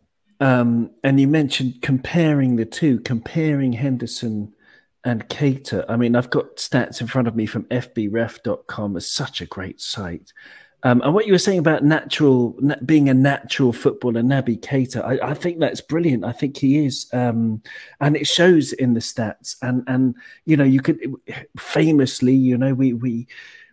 [0.45, 4.55] Um, and you mentioned comparing the two, comparing Henderson
[5.03, 5.87] and Keita.
[5.89, 8.95] I mean, I've got stats in front of me from fbref.com.
[8.99, 10.35] It's such a great site.
[10.83, 15.03] Um, and what you were saying about natural, na- being a natural footballer, Naby Keita,
[15.03, 16.27] I, I think that's brilliant.
[16.27, 17.63] I think he is, um,
[18.03, 19.57] and it shows in the stats.
[19.63, 20.15] And and
[20.45, 21.01] you know, you could
[21.59, 23.29] famously, you know, we we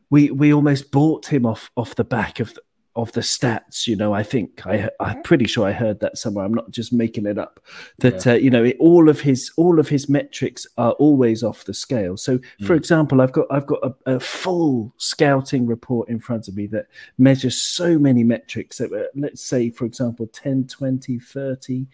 [0.10, 2.58] we we almost bought him off off the back of
[2.96, 3.88] of the stats.
[3.88, 6.46] You know, I think I I'm pretty sure I heard that somewhere.
[6.46, 7.60] I'm not just making it up.
[8.00, 11.64] That uh, you know, it, all of his all of his metrics are always off
[11.66, 12.18] the scale.
[12.18, 12.78] So, for Mm.
[12.78, 16.88] example, I've got I've got a, a full scouting report in front of me that
[17.18, 18.78] measures so many metrics.
[18.80, 21.88] That, uh, let's say, for example, 10, 20, 30,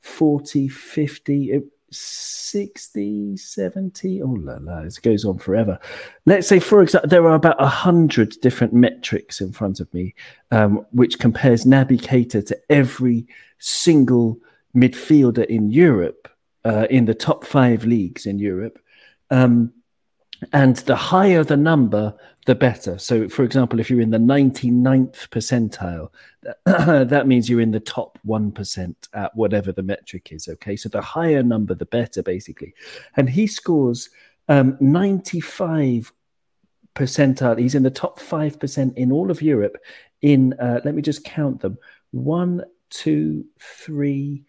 [0.00, 1.44] 40, 50.
[1.52, 1.64] It,
[1.96, 5.78] 60 70 oh la la it goes on forever.
[6.26, 10.14] Let's say for example there are about a hundred different metrics in front of me
[10.50, 13.26] um, which compares naby Keita to every
[13.58, 14.38] single
[14.74, 16.28] midfielder in europe
[16.64, 18.78] uh, in the top five leagues in europe.
[19.30, 19.72] Um,
[20.52, 22.14] and the higher the number
[22.46, 22.98] the better.
[22.98, 26.10] So for example if you're in the 99th percentile
[27.08, 30.76] that means you're in the top 1% at whatever the metric is okay?
[30.76, 32.74] So the higher number the better basically.
[33.16, 34.10] And he scores
[34.48, 36.12] um, 95
[36.94, 37.58] percentile.
[37.58, 39.78] He's in the top 5% in all of europe
[40.22, 41.78] in uh, let me just count them.
[42.12, 44.44] One two three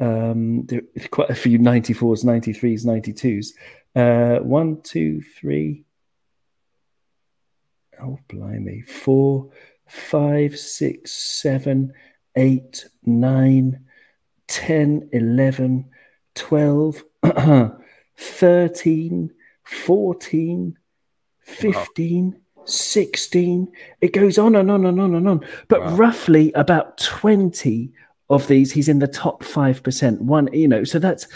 [0.00, 0.66] um
[1.10, 3.48] quite a few 94s 93s 92s
[3.96, 5.84] uh one two three.
[8.02, 8.82] Oh blimey.
[8.82, 9.50] Four
[9.86, 11.92] five six seven
[12.36, 13.84] eight nine
[14.46, 15.86] ten eleven
[16.34, 17.02] twelve
[18.16, 19.30] thirteen
[19.64, 20.76] fourteen
[21.42, 23.66] fifteen 16
[24.00, 25.40] it goes on and on and on and on.
[25.68, 25.96] But Wow.
[25.96, 27.90] roughly about 20
[28.28, 31.26] of these he's in the top 5% one you know so that's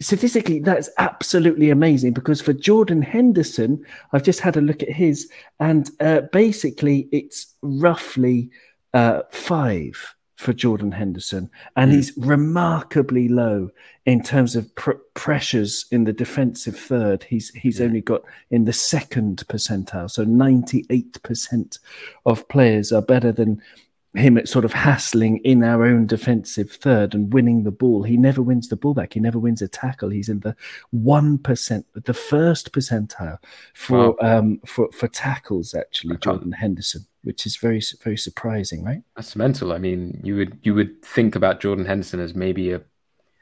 [0.00, 3.82] statistically that's absolutely amazing because for jordan henderson
[4.12, 8.50] i've just had a look at his and uh, basically it's roughly
[8.92, 11.94] uh, five for jordan henderson and Mm.
[11.94, 13.70] he's remarkably low
[14.04, 17.86] in terms of pr- pressures in the defensive third he's he's Yeah.
[17.86, 18.20] only got
[18.50, 21.78] in the second percentile so 98%
[22.26, 23.62] of players are better than
[24.16, 28.02] him at sort of hassling in our own defensive third and winning the ball.
[28.02, 29.12] He never wins the ball back.
[29.14, 30.10] He never wins a tackle.
[30.10, 30.56] He's in the
[30.90, 33.38] one percent, the first percentile
[33.74, 35.74] for um for for tackles.
[35.74, 39.02] Actually, Jordan Henderson, which is very very surprising, right?
[39.16, 39.72] That's mental.
[39.72, 42.80] I mean, you would you would think about Jordan Henderson as maybe a,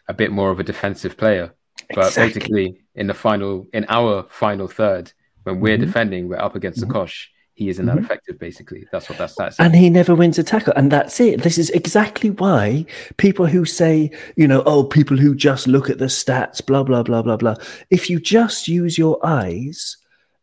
[0.08, 1.54] a bit more of a defensive player,
[1.94, 2.26] but Exactly.
[2.40, 5.12] basically in the final, in our final third,
[5.44, 5.80] when we're Mhm.
[5.86, 6.86] defending, we're up against Mhm.
[6.88, 7.30] the Kosh.
[7.56, 8.04] He isn't that Mhm.
[8.04, 8.38] effective.
[8.38, 9.64] Basically, that's what that stat says.
[9.64, 10.72] And he never wins a tackle.
[10.74, 11.42] And that's it.
[11.42, 12.84] This is exactly why
[13.16, 17.04] people who say, you know, oh, people who just look at the stats, blah, blah,
[17.04, 17.54] blah, blah, blah.
[17.90, 19.96] If you just use your eyes,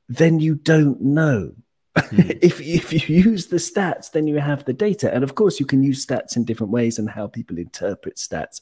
[0.07, 1.51] then you don't know.
[1.97, 2.21] Hmm.
[2.41, 5.13] if, if you use the stats, then you have the data.
[5.13, 8.61] And of course, you can use stats in different ways, and how people interpret stats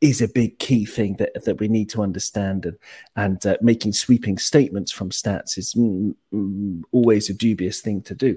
[0.00, 2.66] is a big key thing that, that we need to understand.
[2.66, 2.78] And,
[3.16, 8.14] and uh, making sweeping statements from stats is mm, mm, always a dubious thing to
[8.14, 8.36] do.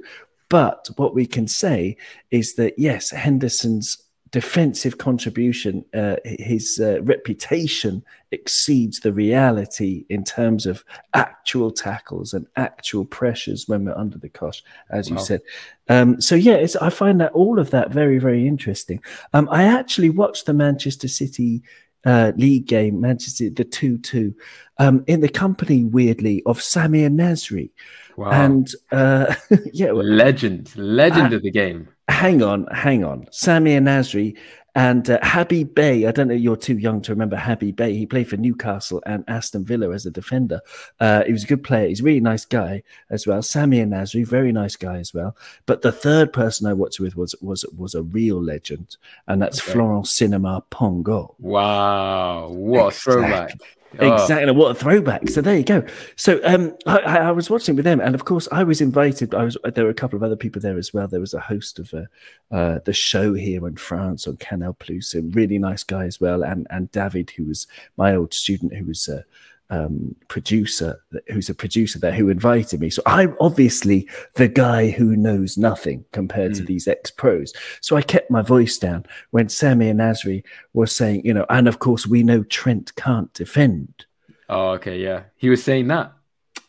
[0.49, 1.95] But what we can say
[2.29, 3.97] is that, yes, Henderson's
[4.31, 12.47] defensive contribution, uh, his uh, reputation exceeds the reality in terms of actual tackles and
[12.55, 15.41] actual pressures when we're under the cosh, as you said.
[15.89, 19.03] Um, so yeah, it's, I find that all of that very, very interesting.
[19.33, 21.61] Um, I actually watched the Manchester City
[22.05, 24.33] uh, league game, Manchester the two-two,
[24.79, 27.69] um, in the company weirdly of Samir Nasri,
[28.17, 28.31] Wow.
[28.31, 29.33] and uh,
[29.73, 31.37] yeah, well, legend, legend Ah.
[31.37, 31.87] of the game.
[32.09, 33.25] hang on, hang on.
[33.31, 34.37] Samir Nasri
[34.75, 36.05] and uh, Habib Beye.
[36.07, 37.89] I don't know, you're too young to remember Habib Beye.
[37.91, 40.61] He played for Newcastle and Aston Villa as a defender.
[40.99, 41.87] Uh, he was a good player.
[41.87, 43.39] He's a really nice guy as well.
[43.41, 45.35] Samir Nasri, very nice guy as well.
[45.65, 48.97] But the third person I watched with was was was a real legend,
[49.27, 49.73] and that's Okay.
[49.73, 51.35] Florent Sinama Pongolle.
[51.39, 53.13] Wow, what a Exactly.
[53.13, 53.51] throwback!
[53.99, 54.51] Oh, Exactly.
[54.51, 55.29] What a throwback.
[55.29, 55.83] So there you go.
[56.15, 59.35] So um, I, I was watching with them, and of course, I was invited.
[59.35, 61.07] I was there were a couple of other people there as well.
[61.07, 65.13] There was a host of uh, uh, the show here in France on Canal Plus,
[65.13, 67.67] a really nice guy as well, and and David, who was
[67.97, 69.25] my old student, who was a
[69.71, 72.89] um, producer, who's a producer there, who invited me.
[72.89, 76.67] So I'm obviously the guy who knows nothing compared to Mm.
[76.67, 77.53] these ex pros.
[77.81, 80.43] So I kept my voice down when Samir Nasri
[80.73, 84.05] were saying, you know, and of course we know Trent can't defend.
[84.49, 85.23] oh, okay, yeah.
[85.37, 86.11] He was saying that.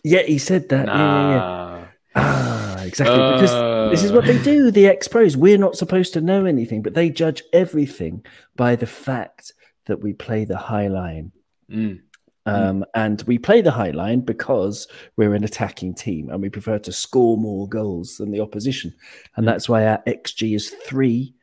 [0.05, 0.87] Yeah, he said that.
[0.87, 1.87] Yeah, yeah, yeah.
[2.15, 3.17] Ah, exactly.
[3.17, 5.37] because this is what they Uh, do, the ex pros.
[5.37, 8.25] We're not supposed to know anything, but they judge everything
[8.55, 9.53] by the fact
[9.87, 11.33] that we play the high line.
[11.71, 11.99] mm,
[12.45, 16.79] Um, And we play the high line because we're an attacking team and we prefer
[16.81, 18.95] to score more goals than the opposition.
[19.37, 19.51] And Mm.
[19.51, 21.35] that's why our XG is three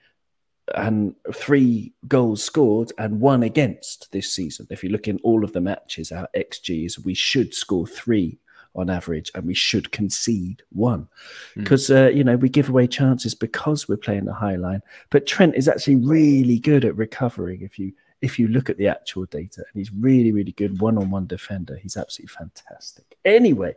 [0.76, 4.68] and three goals scored and one against this season.
[4.70, 8.40] If you look in all of the matches, our XG is we should score three
[8.76, 11.08] on average, and we should concede one
[11.56, 12.06] because mm.
[12.06, 14.82] uh, you know we give away chances because we're playing the high line.
[15.10, 17.62] But Trent is actually really good at recovering.
[17.62, 20.98] If you if you look at the actual data, and he's really really good one
[20.98, 21.76] on one defender.
[21.76, 23.18] He's absolutely fantastic.
[23.26, 23.76] Anyway,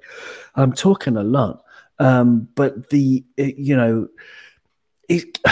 [0.55, 1.64] I'm talking a lot,
[1.99, 4.09] um, but the you know,
[5.09, 5.38] it,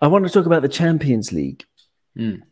[0.00, 1.64] I want to talk about the Champions League.
[2.16, 2.42] Mm.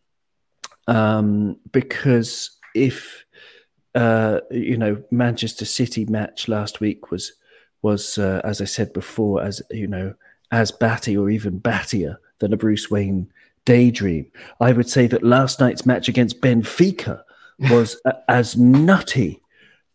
[0.88, 3.24] Um, because if
[3.96, 7.32] uh, you know, Manchester City match last week was
[7.82, 10.14] was uh, as I said before, as you know,
[10.50, 13.32] as batty or even battier than a Bruce Wayne
[13.66, 14.30] daydream.
[14.60, 17.22] I would say that last night's match against Benfica
[17.70, 19.42] was as nutty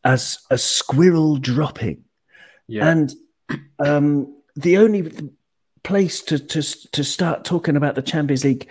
[0.03, 2.03] as a squirrel dropping,
[2.67, 2.87] yeah.
[2.87, 3.13] and
[3.79, 5.11] um, the only
[5.83, 6.61] place to to
[6.91, 8.67] to start talking about the Champions League,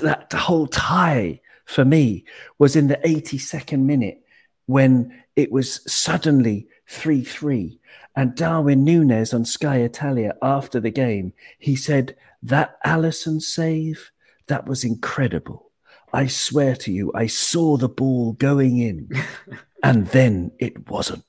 [0.00, 2.24] that whole tie for me
[2.58, 4.22] was in the 82nd minute
[4.66, 7.80] when it was suddenly 3 3.
[8.16, 14.10] And Darwin Nunez on Sky Italia after the game, he said, That Alisson save,
[14.46, 15.70] that was incredible.
[16.12, 19.10] I swear to you, I saw the ball going in,
[19.82, 21.24] and then it wasn't.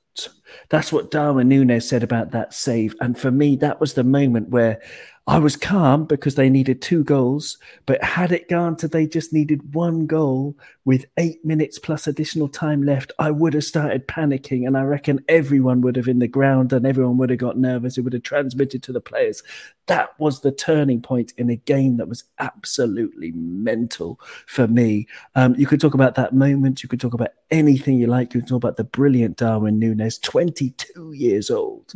[0.70, 2.96] That's what Darwin Nunez said about that save.
[3.02, 4.82] And for me, that was the moment where
[5.28, 9.32] I was calm because they needed two goals, but had it gone to they just
[9.32, 14.66] needed one goal with eight minutes plus additional time left, I would have started panicking.
[14.66, 17.98] And I reckon everyone would have in the ground and everyone would have got nervous.
[17.98, 19.44] It would have transmitted to the players.
[19.86, 25.08] That was the turning point in a game that was absolutely mental for me.
[25.36, 26.82] Um, you could talk about that moment.
[26.82, 28.34] You could talk about anything you like.
[28.34, 31.94] You could talk about the brilliant Darwin Nunez, 22 years old.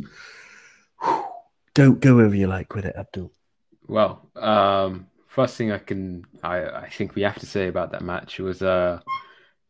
[1.02, 1.24] Whew
[1.76, 3.30] don't go wherever you like with it, Abdul.
[3.86, 8.00] Well, um, first thing I can, I, I think we have to say about that
[8.00, 9.00] match was uh,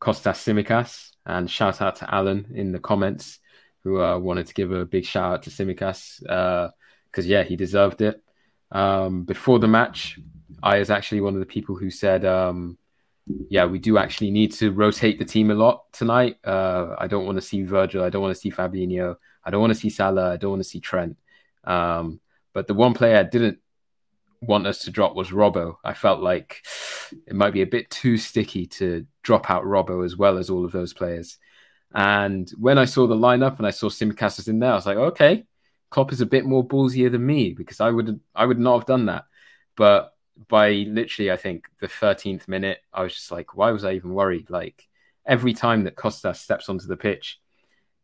[0.01, 3.41] Kostas Tsimikas, and shout out to Alan in the comments
[3.83, 7.57] who uh, wanted to give a big shout out to Tsimikas because uh, yeah, he
[7.57, 8.23] deserved it.
[8.71, 10.21] Um, before the match,
[10.63, 12.79] I was actually one of the people who said, um,
[13.49, 16.39] yeah, we do actually need to rotate the team a lot tonight.
[16.45, 18.05] Uh, I don't want to see Virgil.
[18.05, 19.17] I don't want to see Fabinho.
[19.45, 20.33] I don't want to see Salah.
[20.33, 21.17] I don't want to see Trent.
[21.65, 22.21] Um,
[22.53, 23.59] but the one player I didn't
[24.41, 25.77] want us to drop was Robbo.
[25.85, 26.65] I felt like
[27.27, 30.65] it might be a bit too sticky to drop out Robbo as well as all
[30.65, 31.39] of those players.
[31.95, 34.97] And when I saw the lineup and I saw Tsimikas in there, I was like,
[34.97, 35.47] okay,
[35.91, 38.87] Klopp is a bit more ballsier than me because I would I would not have
[38.87, 39.25] done that.
[39.77, 40.13] But
[40.49, 44.13] by literally, I think the 13th minute, I was just like, why was I even
[44.13, 44.51] worried?
[44.51, 44.87] Like
[45.25, 47.41] every time that Costa steps onto the pitch,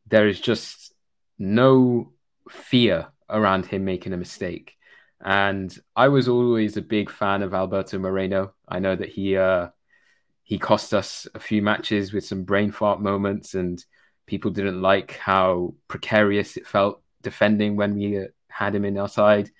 [0.07, 0.95] there is just
[1.39, 2.13] no
[2.51, 4.77] fear around him making a mistake.
[5.25, 8.55] And I was always a big fan of Alberto Moreno.
[8.69, 9.69] I know that he uh,
[10.43, 13.83] he cost us a few matches with some brain fart moments, and
[14.27, 19.51] people didn't like how precarious it felt defending when we had him in our side.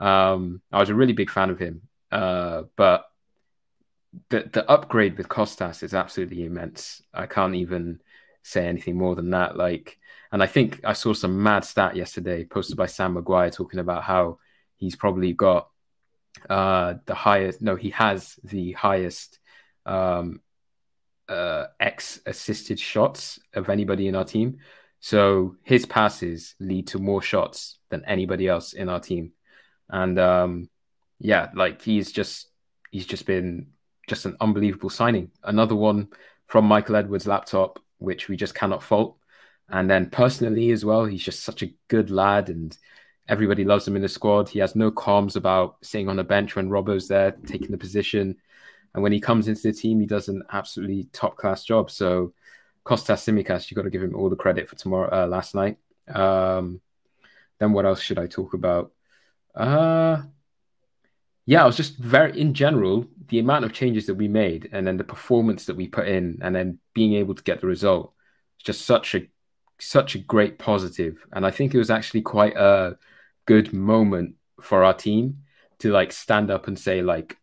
[0.00, 1.82] Um, I was a really big fan of him,
[2.12, 3.06] uh, but
[4.28, 7.02] the the upgrade with Kostas is absolutely immense.
[7.12, 8.00] I can't even
[8.42, 9.56] say anything more than that.
[9.56, 9.98] Like
[10.32, 14.02] and I think I saw some mad stat yesterday posted by Sam Maguire talking about
[14.02, 14.38] how
[14.76, 15.68] he's probably got
[16.48, 19.38] uh, the highest, no, he has the highest
[19.84, 20.40] um,
[21.28, 24.58] uh, X assisted shots of anybody in our team.
[25.00, 29.32] So his passes lead to more shots than anybody else in our team.
[29.90, 30.70] And um,
[31.22, 32.48] yeah, like he's just
[32.90, 33.68] he's just been
[34.08, 35.30] just an unbelievable signing.
[35.44, 36.08] Another one
[36.48, 39.16] from Michael Edwards' laptop, which we just cannot fault.
[39.68, 42.76] And then personally as well, he's just such a good lad and
[43.28, 44.48] everybody loves him in the squad.
[44.48, 48.36] He has no qualms about sitting on the bench when Robbo's there, taking the position.
[48.92, 51.90] And when he comes into the team, he does an absolutely top class job.
[51.90, 52.34] So
[52.84, 55.78] Kostas Tsimikas, you've got to give him all the credit for tomorrow, uh, last night.
[56.08, 56.80] Um,
[57.60, 58.90] then what else should I talk about?
[59.54, 60.22] Uh,
[61.46, 64.86] yeah, I was just very, in general, the amount of changes that we made and
[64.86, 68.12] then the performance that we put in and then being able to get the result.
[68.56, 69.28] It's just such a
[69.80, 72.96] such a great positive, and I think it was actually quite a
[73.46, 75.38] good moment for our team
[75.80, 77.36] to like stand up and say like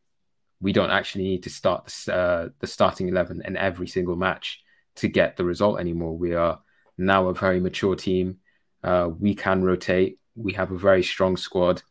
[0.62, 4.62] we don't actually need to start the, uh, the starting 11 in every single match
[4.96, 6.18] to get the result anymore.
[6.18, 6.62] We are
[6.98, 8.38] now a very mature team.
[8.84, 10.20] Uh, we can rotate.
[10.36, 11.82] We have a very strong squad.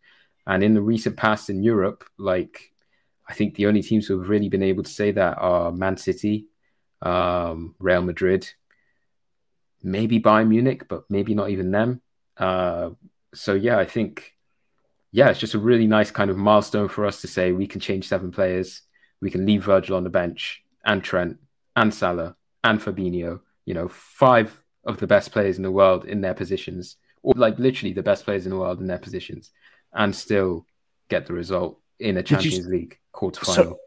[0.48, 2.72] And in the recent past in Europe, like
[3.28, 5.98] I think the only teams who have really been able to say that are Man
[5.98, 6.46] City,
[7.02, 8.50] um, Real Madrid,
[9.82, 12.00] maybe Bayern Munich, but maybe not even them.
[12.38, 12.90] Uh,
[13.34, 14.32] so yeah, I think
[15.12, 17.80] yeah, it's just a really nice kind of milestone for us to say we can
[17.80, 18.82] change seven players,
[19.20, 21.38] we can leave Virgil on the bench and Trent
[21.76, 23.40] and Salah and Fabinho.
[23.66, 27.58] You know, five of the best players in the world in their positions, or like
[27.58, 29.50] literally the best players in the world in their positions,
[29.92, 30.66] and still
[31.08, 33.54] get the result in a Champions you, League quarterfinal.
[33.54, 33.78] So,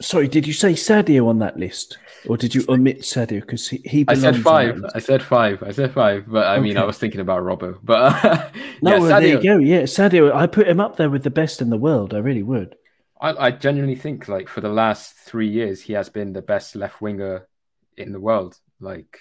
[0.00, 3.80] sorry, did you say Sadio on that list, or did you omit Sadio because he,
[3.84, 4.82] he I said five.
[4.94, 5.62] I said five.
[5.62, 6.62] I said five, but I okay.
[6.62, 7.78] mean, I was thinking about Robbo.
[7.82, 8.22] But
[8.82, 9.58] no, yeah, well, Sadio, there you go.
[9.58, 10.34] Yeah, Sadio.
[10.34, 12.14] I put him up there with the best in the world.
[12.14, 12.76] I really would.
[13.20, 16.76] I, I genuinely think, like, for the last three years, he has been the best
[16.76, 17.48] left winger
[17.96, 18.56] in the world.
[18.80, 19.18] Like,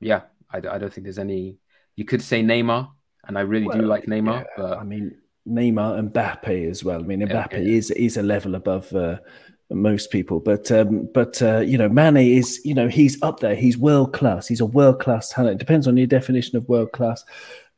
[0.00, 1.58] yeah, I, I don't think there's any.
[1.94, 2.90] You could say Neymar,
[3.24, 4.40] and I really well, do like Neymar.
[4.40, 7.00] Yeah, but I mean, Neymar and Mbappe as well.
[7.00, 9.18] I mean, Mbappe is is a level above uh,
[9.70, 13.54] most people, but um, but uh, you know, Mane is you know he's up there.
[13.54, 14.46] He's world class.
[14.46, 15.56] He's a world class talent.
[15.56, 17.24] It depends on your definition of world class.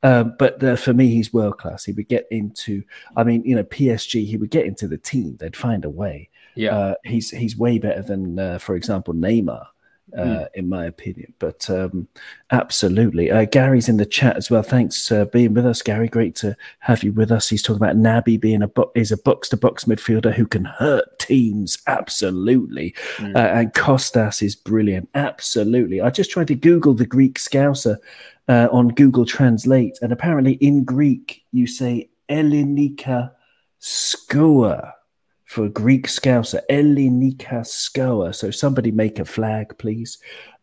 [0.02, 1.84] Um, but uh, for me, he's world class.
[1.84, 2.82] He would get into,
[3.16, 4.26] I mean, you know, PSG.
[4.26, 5.38] He would get into the team.
[5.40, 6.28] They'd find a way.
[6.56, 9.66] Yeah, uh, he's he's way better than, uh, for example, Neymar
[10.12, 10.46] mm.
[10.55, 11.32] in my opinion.
[11.38, 12.09] But um,
[12.50, 13.30] absolutely.
[13.30, 14.62] Uh, Gary's in the chat as well.
[14.62, 16.09] Thanks for uh, being with us, Gary.
[16.09, 17.48] Great to have you with us.
[17.48, 20.64] He's talking about Naby being a bo- is a box to box midfielder who can
[20.64, 21.78] hurt teams.
[21.86, 22.94] Absolutely.
[23.16, 23.34] Mm.
[23.34, 25.09] Uh, and Kostas is brilliant.
[25.14, 26.00] Absolutely.
[26.00, 27.96] I just tried to Google the Greek Scouser
[28.48, 33.32] uh, on Google Translate, and apparently in Greek you say Elinika
[33.80, 34.93] Skoa
[35.55, 38.34] for a Greek Scouser, Elinika Skoa.
[38.34, 40.18] So somebody make a flag, please,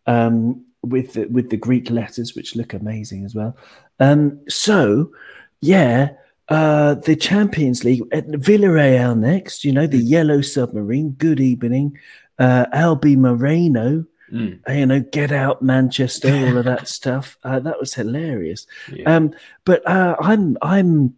[0.06, 3.56] um, with the, with the Greek letters, which look amazing as well.
[4.02, 5.14] Um, so,
[5.62, 6.10] yeah,
[6.50, 9.64] uh, the Champions League at Villarreal next.
[9.64, 11.12] You know the Yellow Submarine.
[11.12, 11.98] Good evening,
[12.38, 14.06] uh, Albi Moreno.
[14.30, 14.60] Mm.
[14.68, 17.38] You know, get out Manchester, all of that stuff.
[17.44, 18.68] Uh, that was hilarious.
[18.92, 19.16] Yeah.
[19.16, 19.34] Um,
[19.64, 21.16] but uh, I'm I'm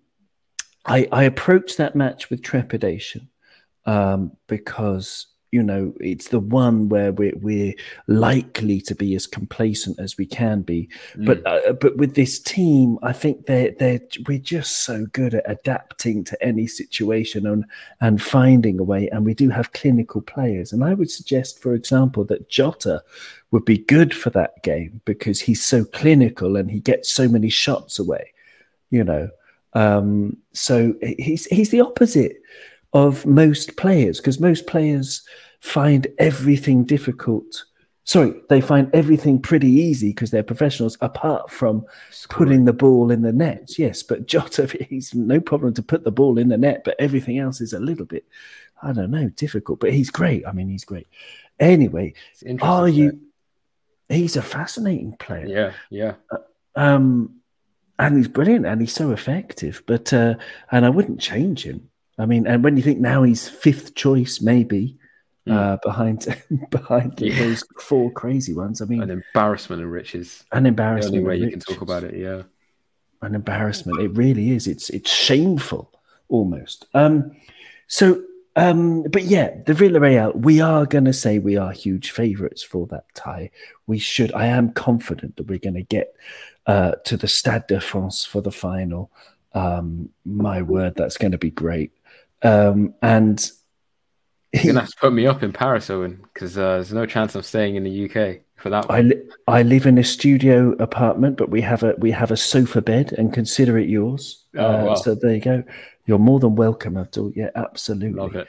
[0.86, 3.30] I, I approach that match with trepidation
[3.86, 7.76] um, because you know it's the one where we're, we're
[8.08, 10.90] likely to be as complacent as we can be.
[11.16, 11.26] Mm.
[11.26, 15.44] but uh, but with this team i think they're they're we're just so good at
[15.50, 17.66] adapting to any situation and
[18.02, 19.08] and finding a way.
[19.10, 20.74] And we do have clinical players.
[20.74, 23.04] And i would suggest for example that jota
[23.52, 27.50] would be good for that game because he's so clinical and he gets so many
[27.50, 28.34] shots away
[28.94, 29.28] you know.
[29.74, 32.38] Um, so he's he's the opposite
[32.94, 35.24] of most players because most players
[35.60, 37.66] find everything difficult.
[38.06, 41.86] Sorry, they find everything pretty easy because they're professionals, apart from
[42.30, 43.80] putting the ball in the net.
[43.80, 47.40] Yes, but Jota, he's no problem to put the ball in the net, but everything
[47.40, 48.26] else is a little bit,
[48.82, 49.80] I don't know, difficult.
[49.80, 50.46] But he's great.
[50.46, 51.08] I mean, he's great.
[51.60, 52.14] Anyway,
[52.62, 53.20] are you?
[54.10, 55.46] He's a fascinating player.
[55.48, 56.14] Yeah, yeah.
[56.30, 56.38] Uh,
[56.76, 57.40] um,
[57.98, 59.82] and he's brilliant, and he's so effective.
[59.88, 60.36] But uh,
[60.72, 61.90] and I wouldn't change him.
[62.18, 64.98] I mean, and when you think now he's fifth choice, maybe
[65.48, 65.54] mm.
[65.54, 66.26] uh, behind
[66.70, 67.40] behind yeah.
[67.40, 68.82] those four crazy ones.
[68.82, 70.44] I mean, an embarrassment of riches.
[70.52, 71.14] An embarrassment.
[71.14, 71.66] The only way you riches.
[71.66, 72.44] can talk about it, yeah.
[73.22, 74.02] An embarrassment.
[74.02, 74.68] It really is.
[74.68, 75.92] It's it's shameful
[76.30, 76.86] almost.
[76.94, 77.32] Um,
[77.88, 78.22] so,
[78.56, 80.36] um, but yeah, the Villarreal.
[80.36, 83.50] We are going to say we are huge favourites for that tie.
[83.88, 84.34] We should.
[84.34, 86.16] I am confident that we're going to get
[86.68, 89.12] uh, to the Stade de France for the final.
[89.54, 91.92] Um, my word, that's going to be great.
[92.44, 93.40] Um, and
[94.52, 97.06] he, you're gonna have to put me up in Paris, Owen, because uh, there's no
[97.06, 98.88] chance of staying in the UK for that.
[98.88, 98.98] One.
[98.98, 102.38] I li- I live in a studio apartment, but we have a we have a
[102.38, 104.46] sofa bed, and consider it yours.
[104.56, 104.96] Oh, uh, wow.
[104.96, 105.64] So there you go.
[106.06, 107.32] You're more than welcome, Abdul.
[107.36, 108.20] Yeah, absolutely.
[108.20, 108.48] Love it.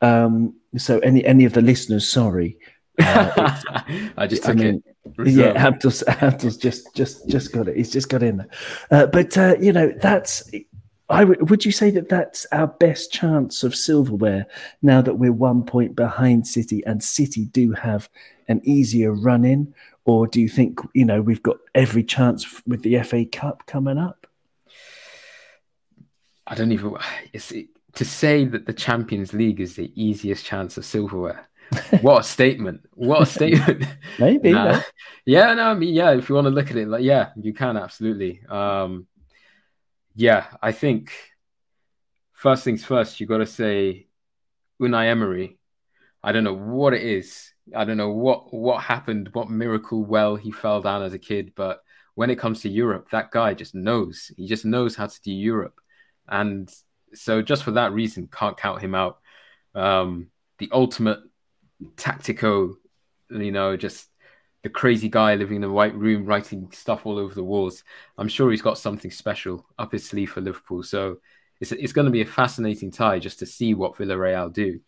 [0.00, 2.58] Um, so any any of the listeners, sorry,
[3.00, 3.60] uh,
[4.16, 4.82] I just took I mean,
[5.18, 5.28] it.
[5.28, 7.76] Yeah, Abdul's, Abdul's just just just got it.
[7.76, 8.48] He's just got in there.
[8.90, 10.50] Uh, but uh, you know, that's
[11.08, 14.46] w- would you say that that's our best chance of silverware
[14.82, 18.08] now that we're one point behind City and City do have
[18.48, 19.74] an easier run in,
[20.04, 23.98] or do you think you know we've got every chance with the FA Cup coming
[23.98, 24.26] up?
[26.46, 26.94] I don't even.
[27.32, 27.52] It's,
[27.94, 31.48] to say that the Champions League is the easiest chance of silverware.
[32.02, 32.82] what a statement!
[32.94, 33.84] What a statement!
[34.18, 34.52] Maybe.
[34.52, 34.80] Nah.
[35.24, 36.12] Yeah, no, I mean, yeah.
[36.12, 38.42] If you want to look at it, like, yeah, you can absolutely.
[38.48, 39.06] Um,
[40.14, 41.12] yeah, I think
[42.32, 44.06] first things first, you've got to say
[44.80, 45.58] Unai Emery.
[46.22, 47.52] I don't know what it is.
[47.74, 51.52] I don't know what what happened, what miracle well he fell down as a kid,
[51.54, 51.82] but
[52.14, 54.30] when it comes to Europe, that guy just knows.
[54.36, 55.80] He just knows how to do Europe,
[56.28, 56.70] and
[57.14, 59.18] so just for that reason, can't count him out.
[59.74, 61.20] Um, the ultimate
[61.96, 62.74] tactico,
[63.30, 64.08] you know, just
[64.64, 67.84] the crazy guy living in a white room writing stuff all over the walls.
[68.16, 70.82] I'm sure he's got something special up his sleeve for Liverpool.
[70.82, 71.18] So
[71.60, 74.80] it's it's going to be a fascinating tie just to see what Villarreal do.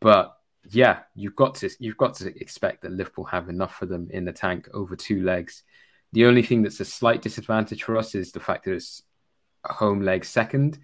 [0.00, 0.36] But
[0.70, 4.24] yeah, you've got to you've got to expect that Liverpool have enough for them in
[4.24, 5.64] the tank over two legs.
[6.12, 9.02] The only thing that's a slight disadvantage for us is the fact that it's
[9.64, 10.78] a home leg second.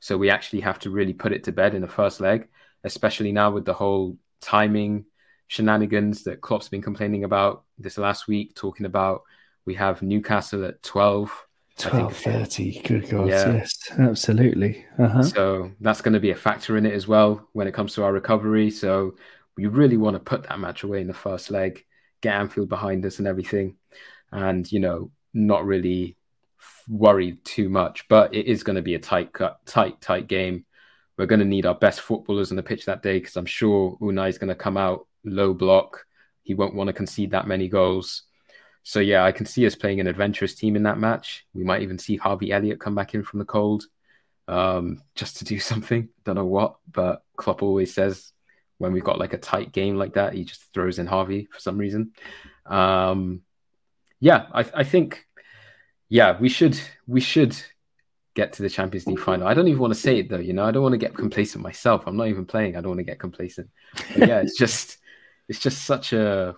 [0.00, 2.48] So we actually have to really put it to bed in the first leg,
[2.84, 5.06] especially now with the whole timing
[5.46, 9.22] shenanigans that Klopp's been complaining about this last week, talking about
[9.64, 11.46] we have Newcastle at 12.
[11.78, 12.80] Twelve thirty.
[12.80, 13.52] Good God, yeah.
[13.52, 14.86] yes, absolutely.
[14.98, 15.22] Uh-huh.
[15.22, 18.02] So that's going to be a factor in it as well when it comes to
[18.02, 18.70] our recovery.
[18.70, 19.16] So
[19.58, 21.84] we really want to put that match away in the first leg,
[22.22, 23.76] get Anfield behind us and everything,
[24.32, 26.16] and you know, not really
[26.88, 28.08] worry too much.
[28.08, 29.36] But it is going to be a tight,
[29.66, 30.64] tight, tight game.
[31.18, 33.98] We're going to need our best footballers on the pitch that day because I'm sure
[34.00, 36.06] Unai is going to come out low block.
[36.42, 38.22] He won't want to concede that many goals.
[38.82, 41.44] So yeah, I can see us playing an adventurous team in that match.
[41.52, 43.84] We might even see Harvey Elliott come back in from the cold,
[44.46, 46.08] um, just to do something.
[46.24, 48.32] Don't know what, but Klopp always says
[48.78, 51.58] when we've got like a tight game like that, he just throws in Harvey for
[51.58, 52.12] some reason.
[52.64, 53.42] Um,
[54.20, 55.26] yeah, I, I think
[56.08, 57.56] yeah we should we should
[58.36, 59.48] get to the Champions League final.
[59.48, 60.64] I don't even want to say it though, you know.
[60.64, 62.04] I don't want to get complacent myself.
[62.06, 62.76] I'm not even playing.
[62.76, 63.68] I don't want to get complacent.
[64.16, 64.98] But yeah, it's just
[65.48, 66.56] it's just such a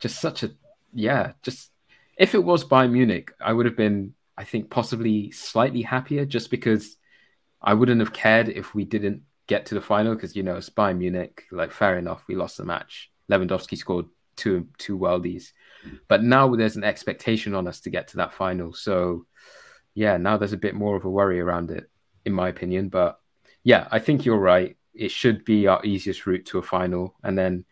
[0.00, 0.50] just such a
[0.92, 1.70] yeah, just
[2.18, 6.50] if it was Bayern Munich, I would have been, I think, possibly slightly happier just
[6.50, 6.96] because
[7.62, 10.70] I wouldn't have cared if we didn't get to the final because you know it's
[10.70, 11.44] Bayern Munich.
[11.50, 13.10] Like, fair enough, we lost the match.
[13.30, 15.52] Lewandowski scored two two worldies,
[16.08, 18.72] but now there's an expectation on us to get to that final.
[18.72, 19.26] So,
[19.94, 21.88] yeah, now there's a bit more of a worry around it,
[22.24, 22.88] in my opinion.
[22.88, 23.20] But
[23.62, 24.76] yeah, I think you're right.
[24.94, 27.64] It should be our easiest route to a final, and then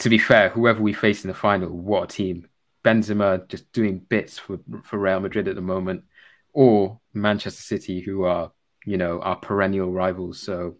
[0.00, 2.48] to be fair, whoever we face in the final, what a team.
[2.84, 6.04] Benzema just doing bits for, for Real Madrid at the moment,
[6.52, 8.50] or Manchester City, who are,
[8.86, 10.40] you know, our perennial rivals.
[10.40, 10.76] So,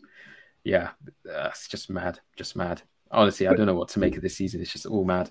[0.65, 0.91] yeah,
[1.25, 2.21] that's just mad.
[2.37, 2.83] Just mad.
[3.11, 4.61] Honestly, I don't know what to make of this season.
[4.61, 5.31] It's just all mad.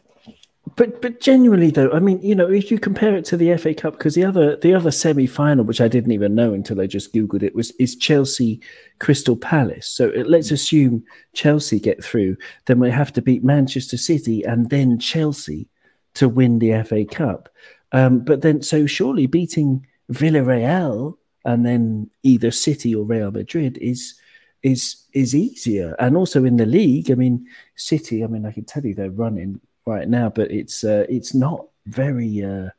[0.80, 3.74] But but genuinely though, I mean, you know, if you compare it to the FA
[3.74, 6.88] Cup, because the other the other semi final, which I didn't even know until I
[6.88, 8.62] just googled it, was is Chelsea
[9.00, 9.88] Crystal Palace.
[9.88, 11.04] So it, let's assume
[11.34, 15.68] Chelsea get through, then we have to beat Manchester City and then Chelsea
[16.14, 17.50] to win the FA Cup.
[17.92, 24.16] Um, but then, so surely beating Villarreal and then either City or Real Madrid is
[24.64, 25.98] is is easier.
[26.00, 28.24] And also in the league, I mean, City.
[28.24, 29.60] I mean, I can tell you they're running
[29.90, 32.70] right now, but it's uh, it's not very uh,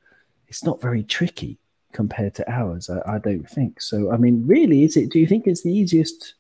[0.48, 1.58] it's not very tricky
[1.92, 2.88] compared to ours.
[2.88, 4.12] I, I, don't think so.
[4.12, 5.10] I mean, really, is it?
[5.10, 6.34] Do you think it's the easiest?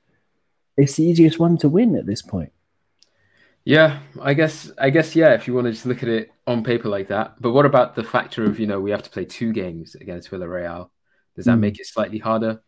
[0.76, 2.52] It's the easiest one to win at this point.
[3.64, 4.70] Yeah, I guess.
[4.78, 5.34] I guess yeah.
[5.34, 7.94] If you want to just look at it on paper like that, but what about
[7.94, 10.90] the factor of you know we have to play two games against Villarreal?
[11.36, 11.60] Does that mm.
[11.60, 12.62] make it slightly harder?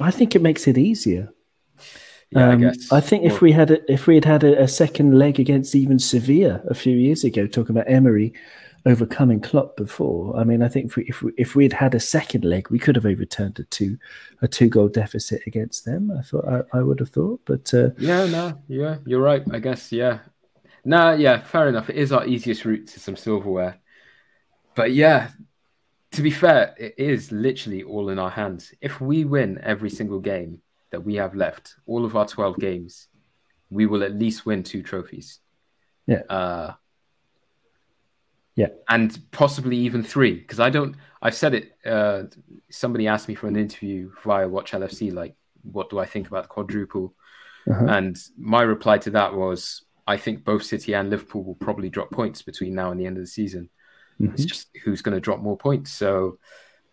[0.00, 1.32] I think it makes it easier.
[2.30, 2.92] Yeah, um, I guess.
[2.92, 5.74] I think if we had a, if we had had a, a, second leg against
[5.74, 8.32] even Sevilla a few years ago, talking about Emery
[8.86, 10.36] overcoming Klopp before.
[10.36, 12.68] I mean, I think if we, if we if we had had a second leg,
[12.70, 13.98] we could have overturned a two
[14.42, 16.10] a two goal deficit against them.
[16.16, 19.42] I thought I, I would have thought, but uh, yeah, no, yeah, you're right.
[19.50, 20.20] I guess yeah,
[20.84, 21.90] no, yeah, fair enough.
[21.90, 23.78] It is our easiest route to some silverware,
[24.74, 25.30] but yeah.
[26.14, 28.74] To be fair, it is literally all in our hands.
[28.80, 30.60] If we win every single game,
[30.90, 33.08] that we have left, all of our 12 games,
[33.70, 35.38] we will at least win two trophies.
[36.06, 36.22] Yeah.
[36.28, 36.74] Uh,
[38.56, 38.68] yeah.
[38.88, 40.34] And possibly even three.
[40.34, 41.72] Because I don't, I've said it.
[41.86, 42.24] Uh,
[42.70, 46.44] somebody asked me for an interview via Watch LFC, like, what do I think about
[46.44, 47.14] the quadruple?
[47.70, 47.86] Uh-huh.
[47.86, 52.10] And my reply to that was, I think both City and Liverpool will probably drop
[52.10, 53.68] points between now and the end of the season.
[54.20, 54.34] Mm-hmm.
[54.34, 55.92] It's just who's going to drop more points.
[55.92, 56.38] So,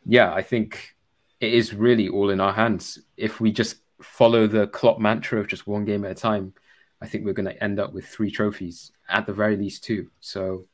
[0.05, 0.95] yeah, I think
[1.39, 2.99] it is really all in our hands.
[3.15, 6.53] If we just follow the Klopp mantra of just one game at a time,
[7.01, 10.09] I think we're going to end up with three trophies at the very least two.
[10.19, 10.65] So,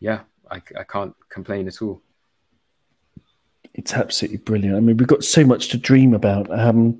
[0.00, 0.20] yeah,
[0.50, 2.02] I, I can't complain at all.
[3.74, 4.76] It's absolutely brilliant.
[4.76, 6.50] I mean, we've got so much to dream about.
[6.50, 6.98] Um,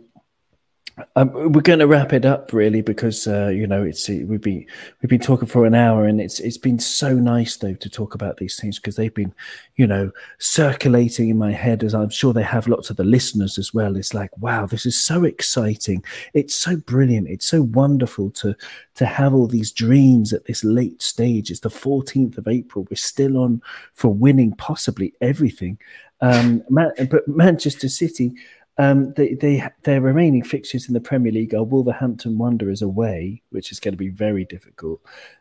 [1.16, 4.66] um, we're going to wrap it up really because uh, you know it's we've been
[5.00, 8.14] we've been talking for an hour and it's it's been so nice though to talk
[8.14, 9.34] about these things because they've been
[9.76, 13.58] you know circulating in my head as I'm sure they have lots of the listeners
[13.58, 13.96] as well.
[13.96, 16.04] It's like wow, this is so exciting.
[16.34, 17.28] It's so brilliant.
[17.28, 18.54] It's so wonderful to
[18.96, 21.50] to have all these dreams at this late stage.
[21.50, 22.86] It's the 14th of April.
[22.90, 23.62] We're still on
[23.94, 25.78] for winning possibly everything.
[26.20, 28.32] Um, Man- but Manchester City
[28.78, 33.72] um, they, they, their remaining fixtures in the Premier League are Wolverhampton Wanderers away, which
[33.72, 35.00] is going to be very difficult.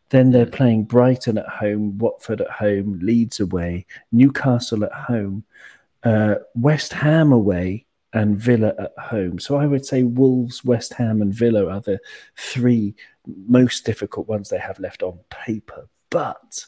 [0.10, 5.44] Then they're playing Brighton at home, Watford at home, Leeds away, Newcastle at home,
[6.04, 9.38] uh, West Ham away, and Villa at home.
[9.38, 12.00] So I would say Wolves, West Ham, and Villa are the
[12.38, 12.96] three
[13.48, 15.88] most difficult ones they have left on paper.
[16.10, 16.66] But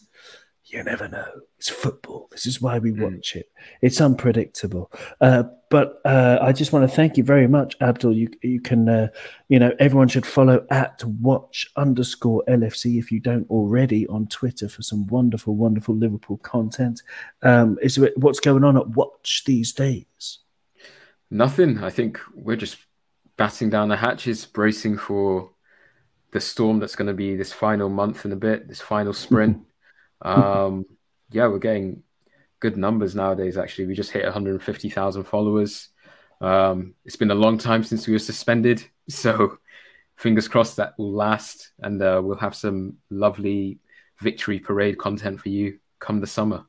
[0.72, 1.28] you never know.
[1.58, 2.28] It's football.
[2.32, 3.52] This is why we watch it.
[3.82, 4.92] It's unpredictable.
[5.20, 8.14] Uh, but uh, I just want to thank you very much, Abdul.
[8.14, 9.08] You you can uh,
[9.48, 14.70] you know everyone should follow at watch underscore LFC if you don't already on Twitter
[14.70, 17.02] for some wonderful, wonderful Liverpool content.
[17.42, 20.40] Um, is what's going on at Watch these days?
[21.32, 21.84] Nothing.
[21.84, 22.78] I think we're just
[23.38, 25.52] batting down the hatches, bracing for
[26.32, 29.64] the storm that's going to be this final month and a bit, this final sprint.
[30.22, 30.86] Um,
[31.32, 32.04] yeah, we're getting
[32.60, 33.58] good numbers nowadays.
[33.58, 35.90] Actually, we just hit 150,000 followers.
[36.42, 39.58] Um, it's been a long time since we were suspended, so
[40.18, 43.80] fingers crossed that will last, and uh, we'll have some lovely
[44.20, 46.66] victory parade content for you come the summer.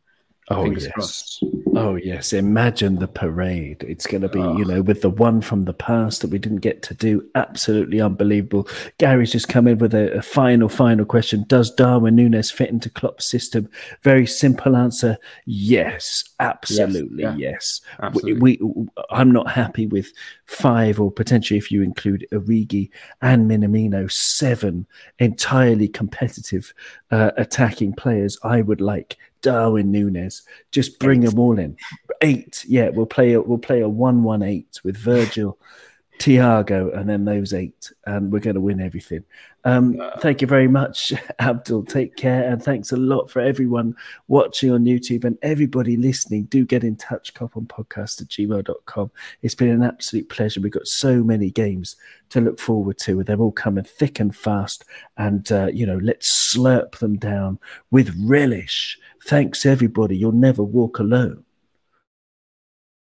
[0.53, 0.93] Oh Fingers yes.
[0.95, 1.45] crossed.
[1.77, 2.33] Oh yes.
[2.33, 3.85] Imagine the parade.
[3.89, 4.57] It's going to be, Oh.
[4.59, 7.25] you know, with the one from the past that we didn't get to do.
[7.37, 8.69] Absolutely unbelievable.
[8.99, 11.45] Gary's just come in with a, a final, final question.
[11.47, 13.71] Does Darwin Nunez fit into Klopp's system?
[14.03, 15.17] Very simple answer.
[15.47, 16.25] Yes.
[16.41, 17.23] Absolutely.
[17.23, 17.37] yeah.
[17.37, 17.81] yes.
[18.03, 18.41] Absolutely.
[18.41, 20.13] We, we, I'm not happy with
[20.47, 22.91] five, or potentially if you include Origi
[23.23, 24.87] and Minamino, seven
[25.21, 26.75] entirely competitive
[27.13, 28.37] uh, attacking players.
[28.43, 30.43] I would like Darwin Nunez.
[30.71, 31.77] Just bring them all in.
[32.21, 32.91] Eight, yeah.
[32.91, 35.59] We'll play a we'll play a one-one-eight with Virgil,
[36.19, 39.25] Thiago, and then those eight, and we're going to win everything.
[39.65, 41.85] Um, thank you very much, Abdul.
[41.85, 43.95] Take care, and thanks a lot for everyone
[44.29, 46.45] watching on YouTube and everybody listening.
[46.45, 49.11] Do get in touch, coponpodcast at gmail.com.
[49.43, 50.61] It's been an absolute pleasure.
[50.61, 51.97] We've got so many games
[52.31, 53.19] to look forward to.
[53.19, 54.85] and They're all coming thick and fast,
[55.17, 57.59] and uh, you know, let's slurp them down
[57.91, 58.99] with relish.
[59.25, 60.17] Thanks, everybody.
[60.17, 61.45] You'll never walk alone.